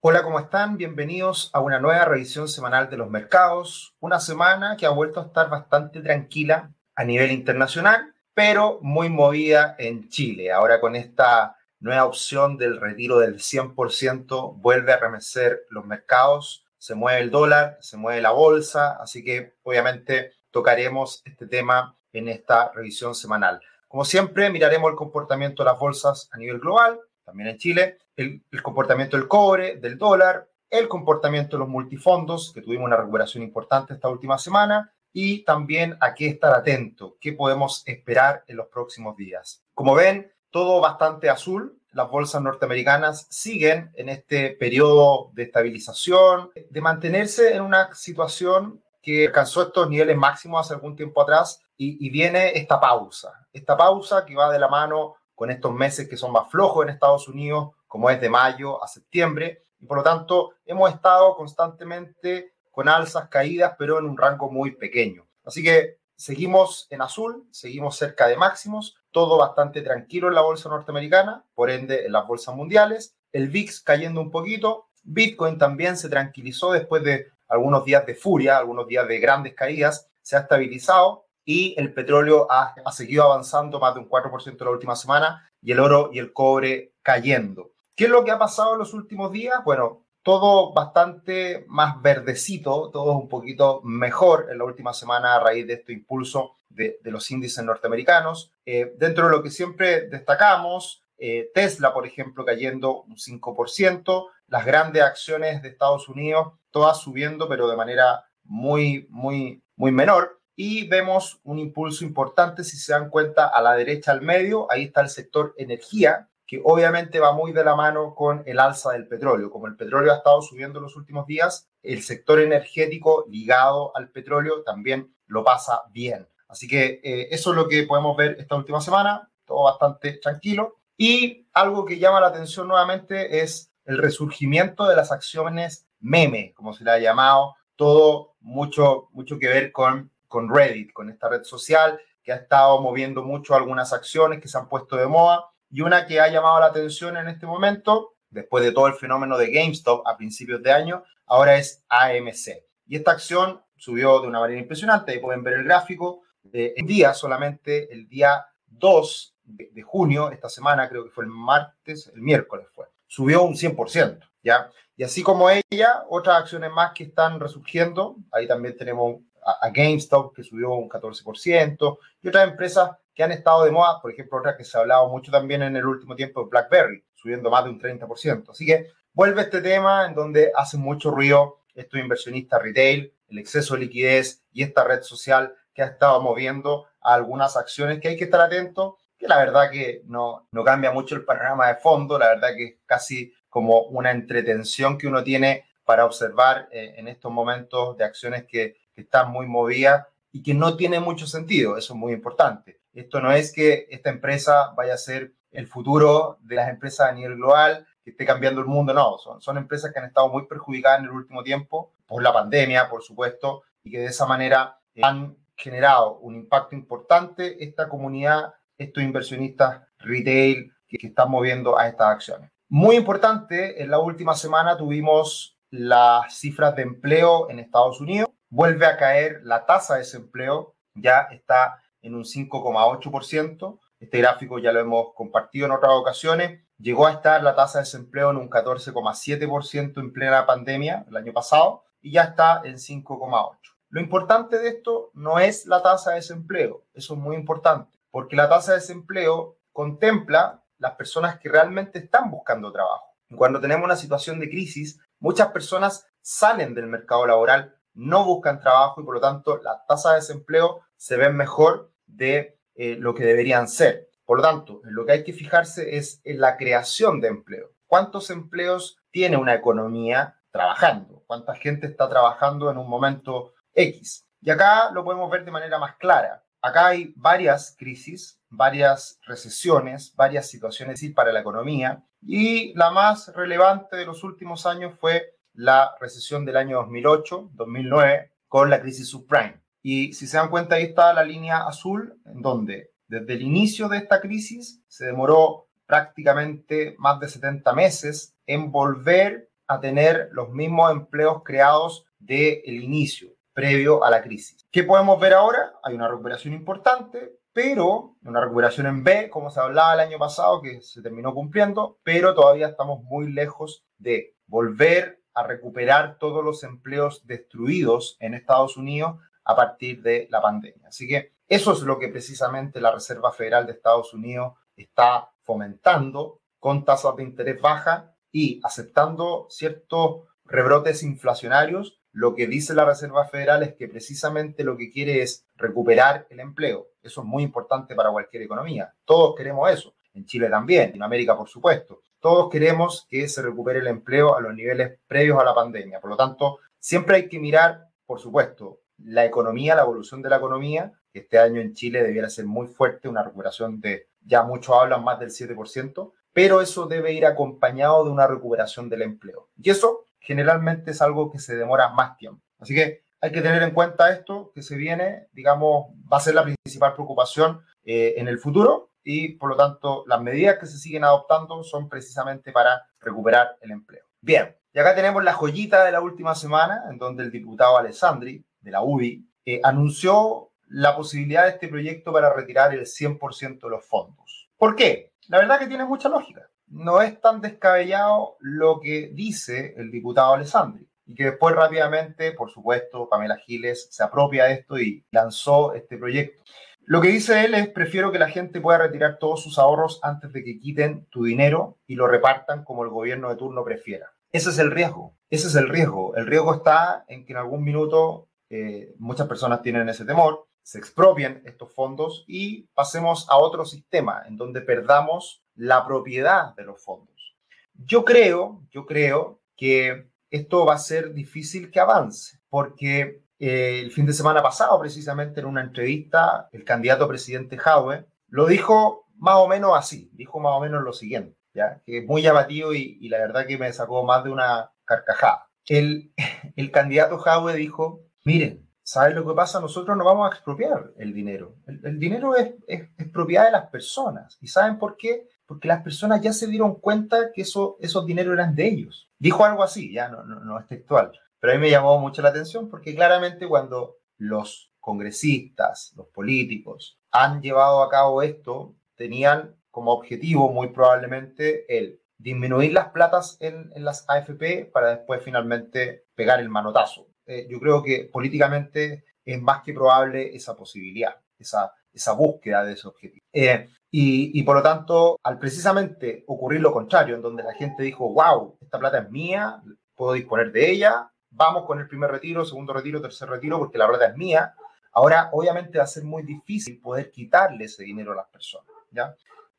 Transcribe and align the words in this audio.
Hola, 0.00 0.22
¿cómo 0.22 0.38
están? 0.38 0.76
Bienvenidos 0.76 1.50
a 1.52 1.58
una 1.58 1.80
nueva 1.80 2.04
revisión 2.04 2.46
semanal 2.46 2.88
de 2.88 2.96
los 2.96 3.10
mercados. 3.10 3.96
Una 3.98 4.20
semana 4.20 4.76
que 4.76 4.86
ha 4.86 4.90
vuelto 4.90 5.18
a 5.18 5.24
estar 5.24 5.50
bastante 5.50 6.00
tranquila 6.00 6.70
a 6.94 7.02
nivel 7.02 7.32
internacional, 7.32 8.14
pero 8.32 8.78
muy 8.80 9.08
movida 9.08 9.74
en 9.76 10.08
Chile. 10.08 10.52
Ahora 10.52 10.80
con 10.80 10.94
esta 10.94 11.56
nueva 11.80 12.04
opción 12.04 12.56
del 12.56 12.80
retiro 12.80 13.18
del 13.18 13.40
100%, 13.40 14.54
vuelve 14.58 14.92
a 14.92 14.98
remecer 14.98 15.66
los 15.68 15.84
mercados, 15.84 16.64
se 16.78 16.94
mueve 16.94 17.18
el 17.18 17.32
dólar, 17.32 17.76
se 17.80 17.96
mueve 17.96 18.22
la 18.22 18.30
bolsa, 18.30 18.96
así 19.00 19.24
que 19.24 19.54
obviamente 19.64 20.34
tocaremos 20.52 21.22
este 21.24 21.48
tema 21.48 21.96
en 22.12 22.28
esta 22.28 22.70
revisión 22.70 23.16
semanal. 23.16 23.60
Como 23.88 24.04
siempre, 24.04 24.48
miraremos 24.50 24.92
el 24.92 24.96
comportamiento 24.96 25.64
de 25.64 25.70
las 25.70 25.78
bolsas 25.80 26.28
a 26.30 26.38
nivel 26.38 26.60
global, 26.60 27.00
también 27.28 27.50
en 27.50 27.58
Chile, 27.58 27.98
el, 28.16 28.42
comportamiento 28.62 29.16
del 29.16 29.28
cobre, 29.28 29.76
del 29.76 29.98
dólar, 29.98 30.48
el 30.70 30.88
comportamiento 30.88 31.56
de 31.56 31.60
los 31.60 31.68
multifondos, 31.68 32.52
que 32.54 32.62
tuvimos 32.62 32.86
una 32.86 32.96
recuperación 32.96 33.42
importante 33.42 33.94
esta 33.94 34.08
última 34.08 34.38
semana, 34.38 34.90
y 35.12 35.44
también 35.44 35.96
a 36.00 36.14
qué 36.14 36.28
estar 36.28 36.54
atento, 36.54 37.16
qué 37.20 37.34
podemos 37.34 37.82
esperar 37.86 38.44
en 38.46 38.56
los 38.56 38.68
próximos 38.68 39.16
días. 39.16 39.62
Como 39.74 39.94
ven, 39.94 40.32
todo 40.50 40.80
bastante 40.80 41.28
azul. 41.28 41.78
Las 41.92 42.10
bolsas 42.10 42.42
norteamericanas 42.42 43.26
siguen 43.30 43.90
en 43.94 44.08
este 44.08 44.50
periodo 44.50 45.30
de 45.34 45.44
estabilización, 45.44 46.50
de 46.54 46.80
mantenerse 46.80 47.54
en 47.54 47.62
una 47.62 47.94
situación 47.94 48.82
que 49.02 49.26
alcanzó 49.26 49.62
estos 49.62 49.88
niveles 49.88 50.16
máximos 50.16 50.64
hace 50.64 50.74
algún 50.74 50.96
tiempo 50.96 51.22
atrás 51.22 51.62
y, 51.76 52.06
y 52.06 52.10
viene 52.10 52.58
esta 52.58 52.80
pausa. 52.80 53.32
Esta 53.52 53.76
pausa 53.76 54.24
que 54.24 54.34
va 54.34 54.50
de 54.50 54.58
la 54.58 54.68
mano 54.68 55.16
con 55.38 55.52
estos 55.52 55.72
meses 55.72 56.08
que 56.08 56.16
son 56.16 56.32
más 56.32 56.50
flojos 56.50 56.82
en 56.82 56.90
Estados 56.90 57.28
Unidos, 57.28 57.70
como 57.86 58.10
es 58.10 58.20
de 58.20 58.28
mayo 58.28 58.82
a 58.82 58.88
septiembre, 58.88 59.66
y 59.78 59.86
por 59.86 59.98
lo 59.98 60.02
tanto 60.02 60.54
hemos 60.66 60.92
estado 60.92 61.36
constantemente 61.36 62.54
con 62.72 62.88
alzas, 62.88 63.28
caídas, 63.28 63.76
pero 63.78 64.00
en 64.00 64.06
un 64.06 64.18
rango 64.18 64.50
muy 64.50 64.72
pequeño. 64.72 65.28
Así 65.44 65.62
que 65.62 66.00
seguimos 66.16 66.88
en 66.90 67.02
azul, 67.02 67.46
seguimos 67.52 67.96
cerca 67.96 68.26
de 68.26 68.36
máximos, 68.36 68.96
todo 69.12 69.38
bastante 69.38 69.80
tranquilo 69.82 70.26
en 70.26 70.34
la 70.34 70.40
bolsa 70.40 70.70
norteamericana, 70.70 71.44
por 71.54 71.70
ende 71.70 72.06
en 72.06 72.10
las 72.10 72.26
bolsas 72.26 72.56
mundiales, 72.56 73.14
el 73.30 73.48
VIX 73.48 73.80
cayendo 73.82 74.20
un 74.20 74.32
poquito, 74.32 74.88
Bitcoin 75.04 75.56
también 75.56 75.96
se 75.96 76.08
tranquilizó 76.08 76.72
después 76.72 77.04
de 77.04 77.28
algunos 77.46 77.84
días 77.84 78.04
de 78.04 78.16
furia, 78.16 78.58
algunos 78.58 78.88
días 78.88 79.06
de 79.06 79.20
grandes 79.20 79.54
caídas, 79.54 80.10
se 80.20 80.34
ha 80.34 80.40
estabilizado 80.40 81.27
y 81.48 81.74
el 81.78 81.94
petróleo 81.94 82.46
ha, 82.50 82.74
ha 82.84 82.92
seguido 82.92 83.24
avanzando 83.24 83.80
más 83.80 83.94
de 83.94 84.00
un 84.00 84.08
4% 84.10 84.62
la 84.62 84.70
última 84.70 84.94
semana 84.94 85.50
y 85.62 85.72
el 85.72 85.80
oro 85.80 86.10
y 86.12 86.18
el 86.18 86.34
cobre 86.34 86.92
cayendo. 87.00 87.70
¿Qué 87.96 88.04
es 88.04 88.10
lo 88.10 88.22
que 88.22 88.30
ha 88.30 88.38
pasado 88.38 88.74
en 88.74 88.80
los 88.80 88.92
últimos 88.92 89.32
días? 89.32 89.64
Bueno, 89.64 90.04
todo 90.22 90.74
bastante 90.74 91.64
más 91.68 92.02
verdecito, 92.02 92.90
todo 92.92 93.12
un 93.12 93.30
poquito 93.30 93.80
mejor 93.82 94.48
en 94.50 94.58
la 94.58 94.64
última 94.64 94.92
semana 94.92 95.36
a 95.36 95.40
raíz 95.40 95.66
de 95.66 95.72
este 95.72 95.94
impulso 95.94 96.56
de, 96.68 96.98
los 97.04 97.30
índices 97.30 97.64
norteamericanos. 97.64 98.52
Eh, 98.66 98.92
dentro 98.98 99.24
de 99.24 99.30
lo 99.30 99.42
que 99.42 99.48
siempre 99.50 100.02
destacamos, 100.02 101.02
eh, 101.16 101.50
Tesla, 101.54 101.94
por 101.94 102.06
ejemplo, 102.06 102.44
cayendo 102.44 103.04
un 103.04 103.16
5%, 103.16 104.26
las 104.48 104.66
grandes 104.66 105.02
acciones 105.02 105.62
de 105.62 105.70
Estados 105.70 106.10
Unidos, 106.10 106.52
todas 106.70 107.00
subiendo, 107.00 107.48
pero 107.48 107.66
de 107.70 107.76
manera 107.76 108.26
muy, 108.44 109.06
muy, 109.08 109.62
muy 109.76 109.92
menor. 109.92 110.37
Y 110.60 110.88
vemos 110.88 111.38
un 111.44 111.60
impulso 111.60 112.04
importante, 112.04 112.64
si 112.64 112.76
se 112.76 112.90
dan 112.90 113.10
cuenta, 113.10 113.46
a 113.46 113.62
la 113.62 113.76
derecha 113.76 114.10
al 114.10 114.22
medio, 114.22 114.66
ahí 114.72 114.86
está 114.86 115.02
el 115.02 115.08
sector 115.08 115.54
energía, 115.56 116.28
que 116.48 116.60
obviamente 116.64 117.20
va 117.20 117.32
muy 117.32 117.52
de 117.52 117.62
la 117.62 117.76
mano 117.76 118.12
con 118.16 118.42
el 118.44 118.58
alza 118.58 118.90
del 118.90 119.06
petróleo. 119.06 119.52
Como 119.52 119.68
el 119.68 119.76
petróleo 119.76 120.12
ha 120.12 120.16
estado 120.16 120.42
subiendo 120.42 120.80
en 120.80 120.82
los 120.82 120.96
últimos 120.96 121.28
días, 121.28 121.68
el 121.80 122.02
sector 122.02 122.40
energético 122.40 123.24
ligado 123.28 123.96
al 123.96 124.10
petróleo 124.10 124.64
también 124.64 125.14
lo 125.28 125.44
pasa 125.44 125.82
bien. 125.92 126.26
Así 126.48 126.66
que 126.66 127.00
eh, 127.04 127.28
eso 127.30 127.50
es 127.52 127.56
lo 127.56 127.68
que 127.68 127.84
podemos 127.84 128.16
ver 128.16 128.34
esta 128.40 128.56
última 128.56 128.80
semana, 128.80 129.30
todo 129.44 129.62
bastante 129.62 130.14
tranquilo. 130.14 130.80
Y 130.96 131.46
algo 131.52 131.84
que 131.84 132.00
llama 132.00 132.18
la 132.18 132.26
atención 132.26 132.66
nuevamente 132.66 133.42
es 133.42 133.70
el 133.84 133.98
resurgimiento 133.98 134.88
de 134.88 134.96
las 134.96 135.12
acciones 135.12 135.86
meme, 136.00 136.52
como 136.56 136.72
se 136.72 136.82
le 136.82 136.90
ha 136.90 136.98
llamado, 136.98 137.54
todo 137.76 138.34
mucho, 138.40 139.06
mucho 139.12 139.38
que 139.38 139.46
ver 139.46 139.70
con, 139.70 140.10
con 140.28 140.54
Reddit, 140.54 140.92
con 140.92 141.10
esta 141.10 141.28
red 141.28 141.42
social 141.42 141.98
que 142.22 142.32
ha 142.32 142.36
estado 142.36 142.80
moviendo 142.80 143.22
mucho 143.22 143.54
algunas 143.54 143.92
acciones 143.92 144.40
que 144.40 144.48
se 144.48 144.58
han 144.58 144.68
puesto 144.68 144.96
de 144.96 145.06
moda 145.06 145.46
y 145.70 145.80
una 145.80 146.06
que 146.06 146.20
ha 146.20 146.28
llamado 146.28 146.60
la 146.60 146.66
atención 146.66 147.16
en 147.16 147.28
este 147.28 147.46
momento, 147.46 148.14
después 148.30 148.64
de 148.64 148.72
todo 148.72 148.86
el 148.86 148.94
fenómeno 148.94 149.38
de 149.38 149.50
GameStop 149.50 150.06
a 150.06 150.16
principios 150.16 150.62
de 150.62 150.72
año, 150.72 151.04
ahora 151.26 151.56
es 151.56 151.84
AMC. 151.88 152.64
Y 152.86 152.96
esta 152.96 153.12
acción 153.12 153.62
subió 153.76 154.20
de 154.20 154.28
una 154.28 154.40
manera 154.40 154.60
impresionante, 154.60 155.12
ahí 155.12 155.20
pueden 155.20 155.42
ver 155.42 155.54
el 155.54 155.64
gráfico, 155.64 156.22
eh, 156.52 156.74
día 156.84 157.14
solamente, 157.14 157.92
el 157.92 158.08
día 158.08 158.46
2 158.66 159.36
de, 159.44 159.82
junio, 159.82 160.30
esta 160.30 160.48
semana, 160.48 160.88
creo 160.88 161.04
que 161.04 161.10
fue 161.10 161.24
el 161.24 161.30
martes, 161.30 162.10
el 162.14 162.20
miércoles 162.20 162.66
fue, 162.74 162.86
subió 163.06 163.42
un 163.42 163.54
100%, 163.54 164.20
¿ya? 164.42 164.70
Y 164.96 165.04
así 165.04 165.22
como 165.22 165.48
ella, 165.48 166.04
otras 166.08 166.42
acciones 166.42 166.70
más 166.70 166.92
que 166.92 167.04
están 167.04 167.40
resurgiendo, 167.40 168.16
ahí 168.32 168.46
también 168.46 168.76
tenemos 168.76 169.20
a, 169.60 169.70
GameStop 169.70 170.34
que 170.34 170.42
subió 170.42 170.72
un 170.72 170.88
14%, 170.88 171.98
y 172.22 172.28
otras 172.28 172.48
empresas 172.48 172.90
que 173.14 173.22
han 173.22 173.32
estado 173.32 173.64
de 173.64 173.70
moda, 173.70 174.00
por 174.00 174.12
ejemplo, 174.12 174.38
otra 174.38 174.56
que 174.56 174.64
se 174.64 174.76
ha 174.76 174.80
hablado 174.80 175.08
mucho 175.08 175.32
también 175.32 175.62
en 175.62 175.76
el 175.76 175.84
último 175.84 176.14
tiempo, 176.14 176.46
BlackBerry, 176.46 177.04
subiendo 177.14 177.50
más 177.50 177.64
de 177.64 177.70
un 177.70 177.80
30%. 177.80 178.50
Así 178.50 178.66
que 178.66 178.90
vuelve 179.12 179.42
este 179.42 179.60
tema 179.60 180.06
en 180.06 180.14
donde 180.14 180.52
hace 180.54 180.76
mucho 180.76 181.10
ruido 181.10 181.58
estos 181.74 181.98
inversionistas 181.98 182.62
retail, 182.62 183.12
el 183.28 183.38
exceso 183.38 183.74
de 183.74 183.80
liquidez 183.80 184.42
y 184.52 184.62
esta 184.62 184.84
red 184.84 185.02
social 185.02 185.54
que 185.74 185.82
ha 185.82 185.86
estado 185.86 186.20
moviendo 186.20 186.86
a 187.00 187.14
algunas 187.14 187.56
acciones 187.56 188.00
que 188.00 188.08
hay 188.08 188.16
que 188.16 188.24
estar 188.24 188.40
atentos, 188.40 188.94
que 189.16 189.28
la 189.28 189.38
verdad 189.38 189.70
que 189.70 190.02
no, 190.06 190.46
no 190.52 190.64
cambia 190.64 190.92
mucho 190.92 191.14
el 191.14 191.24
panorama 191.24 191.68
de 191.68 191.76
fondo, 191.76 192.18
la 192.18 192.28
verdad 192.28 192.50
que 192.56 192.64
es 192.64 192.74
casi 192.86 193.32
como 193.48 193.82
una 193.82 194.10
entretención 194.10 194.98
que 194.98 195.08
uno 195.08 195.24
tiene 195.24 195.64
para 195.84 196.04
observar 196.04 196.68
eh, 196.70 196.94
en 196.98 197.08
estos 197.08 197.32
momentos 197.32 197.96
de 197.96 198.04
acciones 198.04 198.44
que, 198.46 198.76
que 198.98 199.02
están 199.02 199.30
muy 199.30 199.46
movidas 199.46 200.08
y 200.32 200.42
que 200.42 200.54
no 200.54 200.76
tiene 200.76 200.98
mucho 200.98 201.24
sentido, 201.28 201.76
eso 201.76 201.92
es 201.94 201.98
muy 202.00 202.12
importante. 202.12 202.80
Esto 202.92 203.20
no 203.20 203.30
es 203.30 203.52
que 203.52 203.86
esta 203.90 204.10
empresa 204.10 204.72
vaya 204.76 204.94
a 204.94 204.98
ser 204.98 205.34
el 205.52 205.68
futuro 205.68 206.38
de 206.40 206.56
las 206.56 206.68
empresas 206.68 207.08
a 207.08 207.12
nivel 207.12 207.36
global, 207.36 207.86
que 208.02 208.10
esté 208.10 208.26
cambiando 208.26 208.60
el 208.60 208.66
mundo, 208.66 208.92
no, 208.92 209.16
son, 209.18 209.40
son 209.40 209.56
empresas 209.56 209.92
que 209.92 210.00
han 210.00 210.06
estado 210.06 210.28
muy 210.30 210.46
perjudicadas 210.46 210.98
en 210.98 211.04
el 211.04 211.12
último 211.12 211.44
tiempo 211.44 211.92
por 212.08 212.24
la 212.24 212.32
pandemia, 212.32 212.90
por 212.90 213.04
supuesto, 213.04 213.62
y 213.84 213.92
que 213.92 214.00
de 214.00 214.06
esa 214.06 214.26
manera 214.26 214.80
han 215.00 215.36
generado 215.56 216.18
un 216.18 216.34
impacto 216.34 216.74
importante 216.74 217.62
esta 217.62 217.88
comunidad, 217.88 218.52
estos 218.76 219.04
inversionistas 219.04 219.80
retail 220.00 220.72
que, 220.88 220.98
que 220.98 221.06
están 221.06 221.30
moviendo 221.30 221.78
a 221.78 221.86
estas 221.86 222.08
acciones. 222.08 222.50
Muy 222.68 222.96
importante, 222.96 223.80
en 223.80 223.92
la 223.92 224.00
última 224.00 224.34
semana 224.34 224.76
tuvimos 224.76 225.56
las 225.70 226.36
cifras 226.36 226.74
de 226.74 226.82
empleo 226.82 227.48
en 227.48 227.60
Estados 227.60 228.00
Unidos, 228.00 228.30
vuelve 228.50 228.86
a 228.86 228.96
caer 228.96 229.40
la 229.44 229.66
tasa 229.66 229.94
de 229.94 230.00
desempleo, 230.00 230.74
ya 230.94 231.28
está 231.30 231.82
en 232.02 232.14
un 232.14 232.24
5,8%. 232.24 233.78
Este 234.00 234.18
gráfico 234.18 234.58
ya 234.58 234.72
lo 234.72 234.80
hemos 234.80 235.14
compartido 235.14 235.66
en 235.66 235.72
otras 235.72 235.92
ocasiones. 235.92 236.62
Llegó 236.78 237.06
a 237.06 237.12
estar 237.12 237.42
la 237.42 237.54
tasa 237.54 237.78
de 237.78 237.84
desempleo 237.84 238.30
en 238.30 238.36
un 238.36 238.48
14,7% 238.48 239.98
en 239.98 240.12
plena 240.12 240.46
pandemia 240.46 241.04
el 241.08 241.16
año 241.16 241.32
pasado 241.32 241.84
y 242.00 242.12
ya 242.12 242.22
está 242.22 242.62
en 242.64 242.76
5,8%. 242.76 243.58
Lo 243.90 244.00
importante 244.00 244.58
de 244.58 244.68
esto 244.68 245.10
no 245.14 245.38
es 245.38 245.66
la 245.66 245.82
tasa 245.82 246.10
de 246.10 246.16
desempleo, 246.16 246.84
eso 246.92 247.14
es 247.14 247.20
muy 247.20 247.36
importante, 247.36 247.98
porque 248.10 248.36
la 248.36 248.46
tasa 248.46 248.72
de 248.72 248.80
desempleo 248.80 249.56
contempla 249.72 250.62
las 250.76 250.92
personas 250.92 251.38
que 251.38 251.48
realmente 251.48 251.98
están 251.98 252.30
buscando 252.30 252.70
trabajo. 252.70 253.16
Cuando 253.34 253.60
tenemos 253.60 253.86
una 253.86 253.96
situación 253.96 254.40
de 254.40 254.50
crisis, 254.50 255.00
muchas 255.18 255.48
personas 255.48 256.06
salen 256.20 256.74
del 256.74 256.86
mercado 256.86 257.26
laboral, 257.26 257.77
no 257.98 258.24
buscan 258.24 258.60
trabajo 258.60 259.00
y 259.00 259.04
por 259.04 259.14
lo 259.14 259.20
tanto 259.20 259.60
la 259.62 259.84
tasa 259.86 260.10
de 260.10 260.16
desempleo 260.16 260.82
se 260.96 261.16
ven 261.16 261.36
mejor 261.36 261.92
de 262.06 262.58
eh, 262.76 262.96
lo 262.96 263.12
que 263.12 263.24
deberían 263.24 263.66
ser. 263.66 264.08
Por 264.24 264.38
lo 264.38 264.44
tanto, 264.44 264.80
lo 264.84 265.04
que 265.04 265.12
hay 265.12 265.24
que 265.24 265.32
fijarse 265.32 265.96
es 265.96 266.20
en 266.24 266.40
la 266.40 266.56
creación 266.56 267.20
de 267.20 267.28
empleo. 267.28 267.70
¿Cuántos 267.86 268.30
empleos 268.30 268.98
tiene 269.10 269.36
una 269.36 269.54
economía 269.54 270.38
trabajando? 270.52 271.24
¿Cuánta 271.26 271.54
gente 271.56 271.86
está 271.86 272.08
trabajando 272.08 272.70
en 272.70 272.78
un 272.78 272.88
momento 272.88 273.54
X? 273.74 274.26
Y 274.40 274.50
acá 274.50 274.90
lo 274.92 275.02
podemos 275.02 275.28
ver 275.30 275.44
de 275.44 275.50
manera 275.50 275.78
más 275.78 275.96
clara. 275.96 276.44
Acá 276.62 276.88
hay 276.88 277.12
varias 277.16 277.74
crisis, 277.76 278.40
varias 278.48 279.18
recesiones, 279.26 280.14
varias 280.14 280.48
situaciones 280.48 281.02
para 281.14 281.32
la 281.32 281.40
economía 281.40 282.04
y 282.22 282.74
la 282.74 282.90
más 282.90 283.34
relevante 283.34 283.96
de 283.96 284.06
los 284.06 284.22
últimos 284.22 284.66
años 284.66 284.94
fue 285.00 285.37
la 285.58 285.96
recesión 286.00 286.44
del 286.44 286.56
año 286.56 286.80
2008-2009 286.86 288.30
con 288.46 288.70
la 288.70 288.80
crisis 288.80 289.08
subprime. 289.08 289.60
Y 289.82 290.12
si 290.12 290.28
se 290.28 290.36
dan 290.36 290.50
cuenta, 290.50 290.76
ahí 290.76 290.84
está 290.84 291.12
la 291.12 291.24
línea 291.24 291.66
azul, 291.66 292.16
en 292.26 292.40
donde 292.42 292.92
desde 293.08 293.34
el 293.34 293.42
inicio 293.42 293.88
de 293.88 293.98
esta 293.98 294.20
crisis 294.20 294.82
se 294.86 295.06
demoró 295.06 295.66
prácticamente 295.84 296.94
más 296.98 297.18
de 297.18 297.28
70 297.28 297.72
meses 297.72 298.36
en 298.46 298.70
volver 298.70 299.50
a 299.66 299.80
tener 299.80 300.28
los 300.32 300.50
mismos 300.50 300.92
empleos 300.92 301.42
creados 301.44 302.06
del 302.20 302.60
el 302.64 302.84
inicio, 302.84 303.30
previo 303.52 304.04
a 304.04 304.10
la 304.10 304.22
crisis. 304.22 304.64
¿Qué 304.70 304.84
podemos 304.84 305.18
ver 305.20 305.32
ahora? 305.34 305.72
Hay 305.82 305.94
una 305.94 306.08
recuperación 306.08 306.54
importante, 306.54 307.40
pero 307.52 308.16
una 308.22 308.40
recuperación 308.40 308.86
en 308.86 309.02
B, 309.02 309.28
como 309.28 309.50
se 309.50 309.58
hablaba 309.58 309.94
el 309.94 310.00
año 310.00 310.18
pasado, 310.18 310.62
que 310.62 310.80
se 310.82 311.02
terminó 311.02 311.34
cumpliendo, 311.34 311.98
pero 312.04 312.32
todavía 312.32 312.68
estamos 312.68 313.02
muy 313.02 313.32
lejos 313.32 313.84
de 313.98 314.36
volver 314.46 315.17
a 315.38 315.46
recuperar 315.46 316.18
todos 316.18 316.44
los 316.44 316.64
empleos 316.64 317.24
destruidos 317.26 318.16
en 318.18 318.34
Estados 318.34 318.76
Unidos 318.76 319.20
a 319.44 319.54
partir 319.54 320.02
de 320.02 320.26
la 320.30 320.42
pandemia. 320.42 320.88
Así 320.88 321.06
que 321.06 321.32
eso 321.46 321.72
es 321.72 321.80
lo 321.82 321.98
que 321.98 322.08
precisamente 322.08 322.80
la 322.80 322.92
Reserva 322.92 323.32
Federal 323.32 323.64
de 323.64 323.72
Estados 323.72 324.12
Unidos 324.12 324.54
está 324.76 325.30
fomentando 325.44 326.40
con 326.58 326.84
tasas 326.84 327.14
de 327.16 327.22
interés 327.22 327.60
bajas 327.60 328.04
y 328.32 328.60
aceptando 328.64 329.46
ciertos 329.48 330.24
rebrotes 330.44 331.04
inflacionarios, 331.04 332.00
lo 332.10 332.34
que 332.34 332.48
dice 332.48 332.74
la 332.74 332.84
Reserva 332.84 333.26
Federal 333.26 333.62
es 333.62 333.74
que 333.74 333.86
precisamente 333.86 334.64
lo 334.64 334.76
que 334.76 334.90
quiere 334.90 335.22
es 335.22 335.46
recuperar 335.54 336.26
el 336.30 336.40
empleo. 336.40 336.88
Eso 337.00 337.20
es 337.20 337.26
muy 337.26 337.44
importante 337.44 337.94
para 337.94 338.10
cualquier 338.10 338.42
economía. 338.42 338.92
Todos 339.04 339.36
queremos 339.36 339.70
eso. 339.70 339.94
En 340.14 340.26
Chile 340.26 340.50
también, 340.50 340.92
en 340.94 341.02
América 341.02 341.36
por 341.36 341.48
supuesto. 341.48 342.02
Todos 342.20 342.50
queremos 342.50 343.06
que 343.08 343.28
se 343.28 343.42
recupere 343.42 343.78
el 343.78 343.86
empleo 343.86 344.36
a 344.36 344.40
los 344.40 344.54
niveles 344.54 344.98
previos 345.06 345.38
a 345.40 345.44
la 345.44 345.54
pandemia. 345.54 346.00
Por 346.00 346.10
lo 346.10 346.16
tanto, 346.16 346.58
siempre 346.78 347.16
hay 347.16 347.28
que 347.28 347.38
mirar, 347.38 347.88
por 348.06 348.20
supuesto, 348.20 348.80
la 348.98 349.24
economía, 349.24 349.76
la 349.76 349.82
evolución 349.82 350.22
de 350.22 350.30
la 350.30 350.36
economía, 350.36 350.92
este 351.12 351.38
año 351.38 351.60
en 351.60 351.74
Chile 351.74 352.02
debiera 352.02 352.28
ser 352.28 352.46
muy 352.46 352.66
fuerte, 352.66 353.08
una 353.08 353.22
recuperación 353.22 353.80
de, 353.80 354.08
ya 354.20 354.42
muchos 354.42 354.74
hablan 354.76 355.04
más 355.04 355.18
del 355.20 355.30
7%, 355.30 356.12
pero 356.32 356.60
eso 356.60 356.86
debe 356.86 357.12
ir 357.12 357.26
acompañado 357.26 358.04
de 358.04 358.10
una 358.10 358.26
recuperación 358.26 358.88
del 358.88 359.02
empleo. 359.02 359.48
Y 359.56 359.70
eso 359.70 360.04
generalmente 360.20 360.90
es 360.90 361.02
algo 361.02 361.30
que 361.30 361.38
se 361.38 361.56
demora 361.56 361.90
más 361.90 362.16
tiempo. 362.16 362.42
Así 362.58 362.74
que 362.74 363.04
hay 363.20 363.32
que 363.32 363.40
tener 363.40 363.62
en 363.62 363.72
cuenta 363.72 364.12
esto 364.12 364.52
que 364.54 364.62
se 364.62 364.76
viene, 364.76 365.26
digamos, 365.32 365.92
va 366.10 366.18
a 366.18 366.20
ser 366.20 366.34
la 366.34 366.44
principal 366.44 366.94
preocupación 366.94 367.60
eh, 367.84 368.14
en 368.16 368.28
el 368.28 368.38
futuro 368.38 368.87
y 369.10 369.30
por 369.30 369.48
lo 369.48 369.56
tanto 369.56 370.04
las 370.06 370.20
medidas 370.20 370.58
que 370.58 370.66
se 370.66 370.76
siguen 370.76 371.02
adoptando 371.02 371.64
son 371.64 371.88
precisamente 371.88 372.52
para 372.52 372.86
recuperar 373.00 373.56
el 373.62 373.70
empleo. 373.70 374.04
Bien, 374.20 374.54
y 374.70 374.78
acá 374.78 374.94
tenemos 374.94 375.24
la 375.24 375.32
joyita 375.32 375.82
de 375.82 375.92
la 375.92 376.02
última 376.02 376.34
semana 376.34 376.84
en 376.90 376.98
donde 376.98 377.22
el 377.22 377.30
diputado 377.30 377.78
Alessandri 377.78 378.44
de 378.60 378.70
la 378.70 378.82
UBI 378.82 379.26
eh, 379.46 379.60
anunció 379.64 380.50
la 380.66 380.94
posibilidad 380.94 381.44
de 381.44 381.52
este 381.52 381.68
proyecto 381.68 382.12
para 382.12 382.34
retirar 382.34 382.74
el 382.74 382.82
100% 382.84 383.60
de 383.60 383.70
los 383.70 383.82
fondos. 383.86 384.50
¿Por 384.58 384.76
qué? 384.76 385.14
La 385.28 385.38
verdad 385.38 385.58
que 385.58 385.68
tiene 385.68 385.86
mucha 385.86 386.10
lógica. 386.10 386.50
No 386.66 387.00
es 387.00 387.18
tan 387.18 387.40
descabellado 387.40 388.36
lo 388.40 388.78
que 388.78 389.08
dice 389.14 389.72
el 389.78 389.90
diputado 389.90 390.34
Alessandri 390.34 390.86
y 391.06 391.14
que 391.14 391.24
después 391.24 391.54
rápidamente, 391.54 392.32
por 392.32 392.50
supuesto, 392.50 393.08
Pamela 393.08 393.38
Giles 393.38 393.88
se 393.90 394.02
apropia 394.02 394.44
de 394.44 394.52
esto 394.52 394.78
y 394.78 395.02
lanzó 395.10 395.72
este 395.72 395.96
proyecto. 395.96 396.42
Lo 396.88 397.02
que 397.02 397.08
dice 397.08 397.44
él 397.44 397.52
es, 397.52 397.68
prefiero 397.68 398.10
que 398.10 398.18
la 398.18 398.30
gente 398.30 398.62
pueda 398.62 398.78
retirar 398.78 399.18
todos 399.18 399.42
sus 399.42 399.58
ahorros 399.58 400.00
antes 400.02 400.32
de 400.32 400.42
que 400.42 400.58
quiten 400.58 401.04
tu 401.10 401.22
dinero 401.24 401.76
y 401.86 401.96
lo 401.96 402.08
repartan 402.08 402.64
como 402.64 402.82
el 402.82 402.88
gobierno 402.88 403.28
de 403.28 403.36
turno 403.36 403.62
prefiera. 403.62 404.10
Ese 404.32 404.48
es 404.48 404.58
el 404.58 404.70
riesgo, 404.70 405.14
ese 405.28 405.48
es 405.48 405.54
el 405.54 405.68
riesgo. 405.68 406.16
El 406.16 406.26
riesgo 406.26 406.54
está 406.54 407.04
en 407.06 407.26
que 407.26 407.34
en 407.34 407.40
algún 407.40 407.62
minuto 407.62 408.30
eh, 408.48 408.94
muchas 408.98 409.26
personas 409.26 409.60
tienen 409.60 409.86
ese 409.90 410.06
temor, 410.06 410.46
se 410.62 410.78
expropien 410.78 411.42
estos 411.44 411.74
fondos 411.74 412.24
y 412.26 412.62
pasemos 412.72 413.28
a 413.28 413.36
otro 413.36 413.66
sistema 413.66 414.22
en 414.26 414.38
donde 414.38 414.62
perdamos 414.62 415.44
la 415.56 415.86
propiedad 415.86 416.54
de 416.54 416.64
los 416.64 416.82
fondos. 416.82 417.36
Yo 417.74 418.02
creo, 418.06 418.62
yo 418.70 418.86
creo 418.86 419.42
que 419.58 420.08
esto 420.30 420.64
va 420.64 420.76
a 420.76 420.78
ser 420.78 421.12
difícil 421.12 421.70
que 421.70 421.80
avance, 421.80 422.38
porque 422.48 423.20
eh, 423.38 423.80
el 423.80 423.92
fin 423.92 424.06
de 424.06 424.12
semana 424.12 424.42
pasado, 424.42 424.78
precisamente 424.80 425.40
en 425.40 425.46
una 425.46 425.62
entrevista, 425.62 426.48
el 426.52 426.64
candidato 426.64 427.06
presidente 427.06 427.56
Jaue 427.56 428.06
lo 428.28 428.46
dijo 428.46 429.06
más 429.16 429.36
o 429.36 429.48
menos 429.48 429.76
así, 429.76 430.10
dijo 430.12 430.40
más 430.40 430.52
o 430.54 430.60
menos 430.60 430.82
lo 430.82 430.92
siguiente, 430.92 431.38
¿ya? 431.54 431.80
que 431.84 431.98
es 431.98 432.06
muy 432.06 432.22
llamativo 432.22 432.74
y, 432.74 433.08
la 433.08 433.18
verdad 433.18 433.46
que 433.46 433.58
me 433.58 433.72
sacó 433.72 434.04
más 434.04 434.24
de 434.24 434.30
una 434.30 434.70
carcajada. 434.84 435.46
El, 435.66 436.12
candidato 436.72 437.18
Jaue 437.18 437.54
dijo, 437.54 438.02
miren, 438.24 438.68
¿sabes 438.82 439.14
lo 439.14 439.26
que 439.26 439.34
pasa? 439.34 439.60
Nosotros 439.60 439.96
no 439.96 440.04
vamos 440.04 440.30
a 440.30 440.34
expropiar 440.34 440.92
el 440.98 441.12
dinero. 441.12 441.56
El, 441.66 441.98
dinero 441.98 442.36
es, 442.36 442.54
es, 442.66 442.88
propiedad 443.12 443.46
de 443.46 443.52
las 443.52 443.66
personas. 443.70 444.38
¿Y 444.40 444.48
saben 444.48 444.78
por 444.78 444.96
qué? 444.96 445.28
porque 445.48 445.66
las 445.66 445.82
personas 445.82 446.20
ya 446.20 446.34
se 446.34 446.46
dieron 446.46 446.78
cuenta 446.78 447.32
que 447.32 447.40
eso, 447.40 447.78
esos 447.80 448.04
dineros 448.04 448.34
eran 448.34 448.54
de 448.54 448.68
ellos. 448.68 449.10
Dijo 449.18 449.46
algo 449.46 449.62
así, 449.62 449.90
ya 449.90 450.10
no, 450.10 450.22
no, 450.22 450.40
no 450.40 450.60
es 450.60 450.66
textual, 450.66 451.10
pero 451.40 451.52
a 451.52 451.56
mí 451.56 451.62
me 451.62 451.70
llamó 451.70 451.98
mucho 451.98 452.22
la 452.22 452.30
atención 452.30 452.68
porque 452.68 452.94
claramente 452.94 453.46
cuando 453.46 453.96
los 454.16 454.72
congresistas, 454.80 455.92
los 455.96 456.06
políticos 456.08 456.98
han 457.10 457.40
llevado 457.40 457.82
a 457.82 457.88
cabo 457.88 458.22
esto, 458.22 458.74
tenían 458.96 459.54
como 459.70 459.92
objetivo 459.92 460.50
muy 460.50 460.68
probablemente 460.68 461.64
el 461.68 462.00
disminuir 462.18 462.72
las 462.72 462.88
platas 462.88 463.36
en, 463.40 463.70
las 463.76 464.04
AFP 464.08 464.70
para 464.72 464.96
después 464.96 465.22
finalmente 465.22 466.06
pegar 466.14 466.40
el 466.40 466.48
manotazo. 466.48 467.06
Eh, 467.26 467.46
yo 467.48 467.60
creo 467.60 467.82
que 467.82 468.08
políticamente 468.12 469.04
es 469.24 469.40
más 469.40 469.62
que 469.62 469.72
probable 469.72 470.34
esa 470.34 470.56
posibilidad, 470.56 471.14
esa, 471.38 471.72
esa 471.92 472.12
búsqueda 472.12 472.64
de 472.64 472.72
ese 472.72 472.88
objetivo. 472.88 473.24
Eh, 473.32 473.68
y, 473.90 474.42
por 474.42 474.56
lo 474.56 474.62
tanto, 474.62 475.18
al 475.22 475.38
precisamente 475.38 476.24
ocurrir 476.26 476.60
lo 476.60 476.72
contrario, 476.72 477.14
en 477.14 477.22
donde 477.22 477.42
la 477.42 477.54
gente 477.54 477.82
dijo, 477.82 478.12
wow, 478.12 478.58
esta 478.60 478.78
plata 478.78 478.98
es 478.98 479.10
mía, 479.10 479.62
puedo 479.94 480.12
disponer 480.12 480.52
de 480.52 480.70
ella, 480.70 481.10
vamos 481.30 481.64
con 481.64 481.78
el 481.78 481.88
primer 481.88 482.10
retiro, 482.10 482.44
segundo 482.44 482.72
retiro, 482.72 483.00
tercer 483.00 483.28
retiro, 483.28 483.58
porque 483.58 483.78
la 483.78 483.88
plata 483.88 484.06
es 484.06 484.16
mía, 484.16 484.54
ahora 484.92 485.30
obviamente 485.32 485.78
va 485.78 485.84
a 485.84 485.88
ser 485.88 486.04
muy 486.04 486.22
difícil 486.22 486.80
poder 486.80 487.10
quitarle 487.10 487.64
ese 487.64 487.84
dinero 487.84 488.12
a 488.12 488.16
las 488.16 488.28
personas. 488.28 488.66
¿ya? 488.90 489.14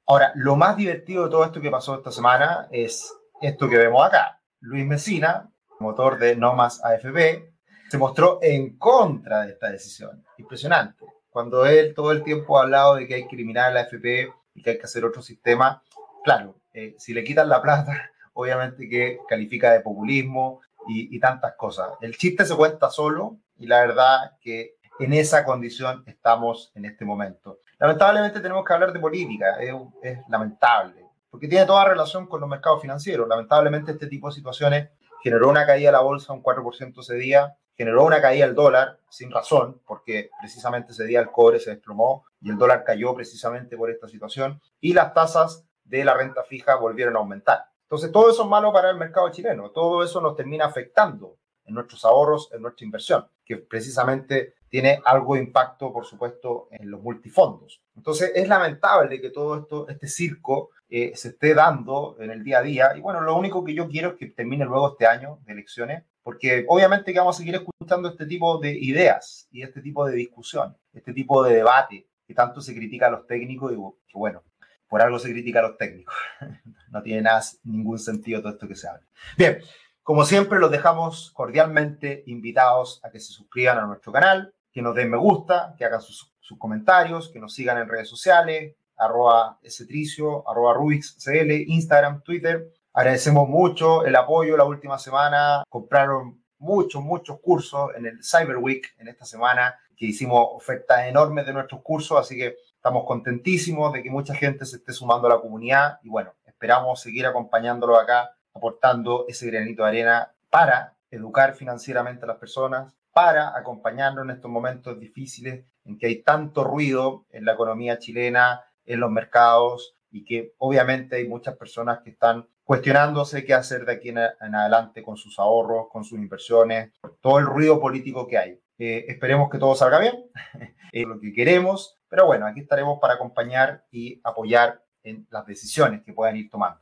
Ahora, 0.08 0.32
lo 0.36 0.56
más 0.56 0.76
divertido 0.76 1.26
de 1.26 1.30
todo 1.30 1.46
esto 1.46 1.62
que 1.62 1.72
pasó 1.72 1.96
esta 1.96 2.12
semana 2.12 2.68
es 2.72 3.14
esto 3.42 3.70
que 3.70 3.78
vemos 3.78 4.06
acá. 4.06 4.42
Luis 4.62 4.86
Mesina, 4.86 5.50
motor 5.80 6.18
de 6.18 6.36
No 6.36 6.56
Más 6.56 6.84
AFP, 6.84 7.54
se 7.90 7.98
mostró 7.98 8.40
en 8.42 8.78
contra 8.78 9.44
de 9.44 9.52
esta 9.52 9.70
decisión. 9.70 10.24
Impresionante 10.38 11.06
cuando 11.30 11.66
él 11.66 11.94
todo 11.94 12.12
el 12.12 12.24
tiempo 12.24 12.58
ha 12.58 12.64
hablado 12.64 12.96
de 12.96 13.08
que 13.08 13.16
hay 13.16 13.28
que 13.28 13.36
eliminar 13.36 13.72
la 13.72 13.82
FP 13.82 14.34
y 14.56 14.62
que 14.62 14.72
hay 14.72 14.78
que 14.78 14.86
hacer 14.86 15.06
otro 15.06 15.22
sistema, 15.22 15.82
claro, 16.24 16.56
eh, 16.74 16.96
si 16.98 17.14
le 17.14 17.24
quitan 17.24 17.50
la 17.50 17.62
plata, 17.62 18.12
obviamente 18.34 18.90
que 18.90 19.20
califica 19.28 19.72
de 19.72 19.82
populismo 19.82 20.62
y, 20.90 21.16
y, 21.16 21.20
tantas 21.20 21.56
cosas. 21.56 21.92
El 22.02 22.18
chiste 22.18 22.46
se 22.46 22.56
cuenta 22.56 22.90
solo 22.90 23.38
y 23.58 23.68
la 23.68 23.82
verdad 23.82 24.38
que 24.42 24.76
en 25.00 25.14
esa 25.14 25.46
condición 25.46 26.04
estamos 26.06 26.72
en 26.76 26.86
este 26.86 27.06
momento. 27.06 27.60
Lamentablemente 27.80 28.42
tenemos 28.42 28.66
que 28.66 28.74
hablar 28.74 28.92
de 28.92 29.00
política, 29.00 29.58
es, 29.60 29.74
es 30.04 30.20
lamentable, 30.28 31.06
porque 31.30 31.48
tiene 31.48 31.66
toda 31.66 31.86
relación 31.86 32.28
con 32.28 32.42
los 32.42 32.50
mercados 32.50 32.82
financieros. 32.82 33.28
Lamentablemente 33.28 33.92
este 33.94 34.08
tipo 34.08 34.28
de 34.28 34.36
situaciones 34.36 34.90
generó 35.24 35.50
una 35.50 35.66
caída 35.66 35.88
de 35.88 35.94
la 35.94 36.02
bolsa 36.02 36.34
un 36.34 36.44
4% 36.44 37.00
ese 37.00 37.16
día, 37.16 37.56
generó 37.76 38.04
una 38.04 38.22
caída 38.22 38.46
del 38.46 38.56
dólar 38.56 39.00
sin 39.10 39.32
razón, 39.32 39.82
porque 39.88 40.30
precisamente 40.42 40.92
ese 40.92 41.06
día 41.06 41.22
el 41.22 41.32
cobre 41.32 41.60
se 41.60 41.72
desplomó 41.72 42.26
y 42.42 42.50
el 42.50 42.58
dólar 42.58 42.84
cayó 42.84 43.16
precisamente 43.16 43.78
por 43.78 43.90
esta 43.90 44.10
situación, 44.10 44.62
y 44.82 44.94
las 44.94 45.14
tasas 45.14 45.66
de 45.86 46.04
la 46.04 46.14
renta 46.14 46.44
fija 46.44 46.76
volvieron 46.76 47.16
a 47.16 47.20
aumentar. 47.20 47.69
Entonces, 47.90 48.12
todo 48.12 48.30
eso 48.30 48.44
es 48.44 48.50
malo 48.50 48.72
para 48.72 48.92
el 48.92 48.98
mercado 48.98 49.30
chileno, 49.32 49.72
todo 49.72 50.04
eso 50.04 50.22
nos 50.22 50.36
termina 50.36 50.66
afectando 50.66 51.38
en 51.66 51.74
nuestros 51.74 52.06
ahorros, 52.06 52.50
en 52.54 52.62
nuestra 52.62 52.86
inversión, 52.86 53.26
que 53.44 53.58
precisamente 53.58 54.56
tiene 54.70 55.02
algo 55.04 55.36
de 55.36 55.42
impacto, 55.42 55.92
por 55.92 56.06
supuesto, 56.06 56.68
en 56.72 56.90
los 56.90 57.02
multifondos. 57.02 57.82
Entonces, 57.96 58.32
es 58.36 58.48
lamentable 58.48 59.20
que 59.20 59.32
todo 59.32 59.58
esto, 59.58 59.88
este 59.88 60.08
circo, 60.08 60.70
eh, 60.88 61.12
se 61.16 61.30
esté 61.30 61.54
dando 61.54 62.16
en 62.20 62.32
el 62.32 62.44
día 62.44 62.60
a 62.60 62.62
día. 62.62 62.92
Y 62.96 63.02
bueno, 63.02 63.22
lo 63.22 63.36
único 63.36 63.64
que 63.64 63.74
yo 63.74 63.88
quiero 63.88 64.10
es 64.10 64.16
que 64.16 64.28
termine 64.28 64.66
luego 64.66 64.90
este 64.92 65.06
año 65.06 65.40
de 65.46 65.54
elecciones 65.54 66.04
porque 66.30 66.64
obviamente 66.68 67.12
que 67.12 67.18
vamos 67.18 67.38
a 67.38 67.40
seguir 67.40 67.56
escuchando 67.56 68.08
este 68.10 68.28
tipo 68.28 68.60
de 68.60 68.72
ideas 68.72 69.48
y 69.52 69.64
este 69.64 69.82
tipo 69.82 70.06
de 70.06 70.16
discusión, 70.16 70.78
este 70.94 71.12
tipo 71.12 71.44
de 71.44 71.56
debate 71.56 72.08
que 72.28 72.36
tanto 72.36 72.62
se 72.62 72.76
critica 72.76 73.08
a 73.08 73.10
los 73.10 73.26
técnicos 73.26 73.72
y 73.72 73.76
que 73.76 74.18
bueno, 74.18 74.44
por 74.88 75.02
algo 75.02 75.18
se 75.18 75.32
critica 75.32 75.60
a 75.60 75.64
los 75.64 75.78
técnicos. 75.78 76.14
no 76.92 77.02
tiene 77.02 77.22
nada, 77.22 77.42
ningún 77.64 78.00
sentido 78.00 78.42
todo 78.42 78.54
esto 78.54 78.68
que 78.68 78.76
se 78.76 78.88
habla. 78.88 79.06
Bien, 79.38 79.60
como 80.04 80.26
siempre 80.26 80.60
los 80.60 80.72
dejamos 80.72 81.32
cordialmente 81.32 82.24
invitados 82.28 83.00
a 83.04 83.10
que 83.10 83.20
se 83.20 83.32
suscriban 83.32 83.78
a 83.78 83.86
nuestro 83.86 84.12
canal, 84.12 84.54
que 84.72 84.82
nos 84.82 84.96
den 84.96 85.10
me 85.10 85.18
gusta, 85.18 85.76
que 85.78 85.86
hagan 85.86 86.02
sus, 86.02 86.34
comentarios, 86.58 87.30
que 87.30 87.40
nos 87.40 87.54
sigan 87.54 87.78
en 87.78 87.88
redes 87.88 88.10
sociales, 88.10 88.76
arroba 88.98 89.60
Tricio, 89.88 90.50
arroba 90.50 90.74
RubixCL, 90.74 91.52
Instagram, 91.68 92.24
Twitter 92.24 92.72
Agradecemos 93.00 93.48
mucho 93.48 94.04
el 94.04 94.16
apoyo 94.16 94.58
la 94.58 94.66
última 94.66 94.98
semana. 94.98 95.64
Compraron 95.70 96.44
muchos, 96.58 97.02
muchos 97.04 97.40
cursos 97.40 97.92
en 97.96 98.08
el 98.08 98.24
Cyber 98.24 98.58
Week 98.58 98.94
en 98.98 99.08
esta 99.08 99.26
semana, 99.26 99.80
que 99.96 100.08
hicimos 100.08 100.48
ofertas 100.52 101.08
enormes 101.08 101.46
de 101.46 101.54
nuestros 101.54 101.82
cursos, 101.82 102.20
así 102.20 102.36
que 102.36 102.58
estamos 102.76 103.06
contentísimos 103.06 103.94
de 103.94 104.02
que 104.02 104.10
mucha 104.10 104.34
gente 104.34 104.66
se 104.66 104.78
esté 104.78 104.92
sumando 104.92 105.28
a 105.28 105.36
la 105.36 105.40
comunidad 105.40 106.00
y 106.04 106.10
bueno, 106.10 106.34
esperamos 106.60 107.00
seguir 107.00 107.26
acompañándolo 107.26 107.96
acá 107.96 108.36
aportando 108.54 109.24
ese 109.30 109.50
granito 109.50 109.84
de 109.84 109.88
arena 109.88 110.34
para 110.50 110.98
educar 111.10 111.56
financieramente 111.56 112.26
a 112.26 112.28
las 112.28 112.38
personas, 112.38 112.94
para 113.14 113.58
acompañarnos 113.58 114.26
en 114.26 114.32
estos 114.32 114.52
momentos 114.52 115.00
difíciles 115.00 115.64
en 115.86 115.98
que 115.98 116.08
hay 116.08 116.22
tanto 116.22 116.66
ruido 116.66 117.26
en 117.30 117.46
la 117.46 117.54
economía 117.54 117.98
chilena, 117.98 118.66
en 118.86 119.00
los 119.00 119.10
mercados 119.10 119.96
y 120.12 120.26
que 120.26 120.54
obviamente 120.58 121.16
hay 121.16 121.30
muchas 121.30 121.56
personas 121.56 122.00
que 122.00 122.10
están 122.10 122.46
cuestionándose 122.66 123.46
qué 123.46 123.54
hacer 123.54 123.86
de 123.86 123.94
aquí 123.94 124.10
en, 124.10 124.18
adelante 124.18 125.02
con 125.02 125.16
sus 125.16 125.40
ahorros, 125.40 125.88
con 125.90 126.04
sus 126.04 126.20
inversiones, 126.20 126.92
todo 127.22 127.40
el 127.40 127.46
ruido 127.46 127.80
político 127.80 128.28
que 128.28 128.38
hay. 128.38 128.60
Eh, 128.78 129.06
esperemos 129.08 129.50
que 129.50 129.60
todo 129.60 129.76
salga 129.76 130.00
bien, 130.00 130.26
es 130.92 131.08
lo 131.08 131.22
que 131.22 131.32
queremos, 131.32 131.98
pero 132.10 132.26
bueno, 132.26 132.46
aquí 132.46 132.60
estaremos 132.60 133.00
para 133.00 133.14
acompañar 133.14 133.86
y 133.92 134.20
apoyar 134.26 134.84
en 135.04 135.28
las 135.30 135.46
decisiones 135.46 136.04
que 136.04 136.14
puedan 136.14 136.36
ir 136.36 136.50
tomando. 136.50 136.80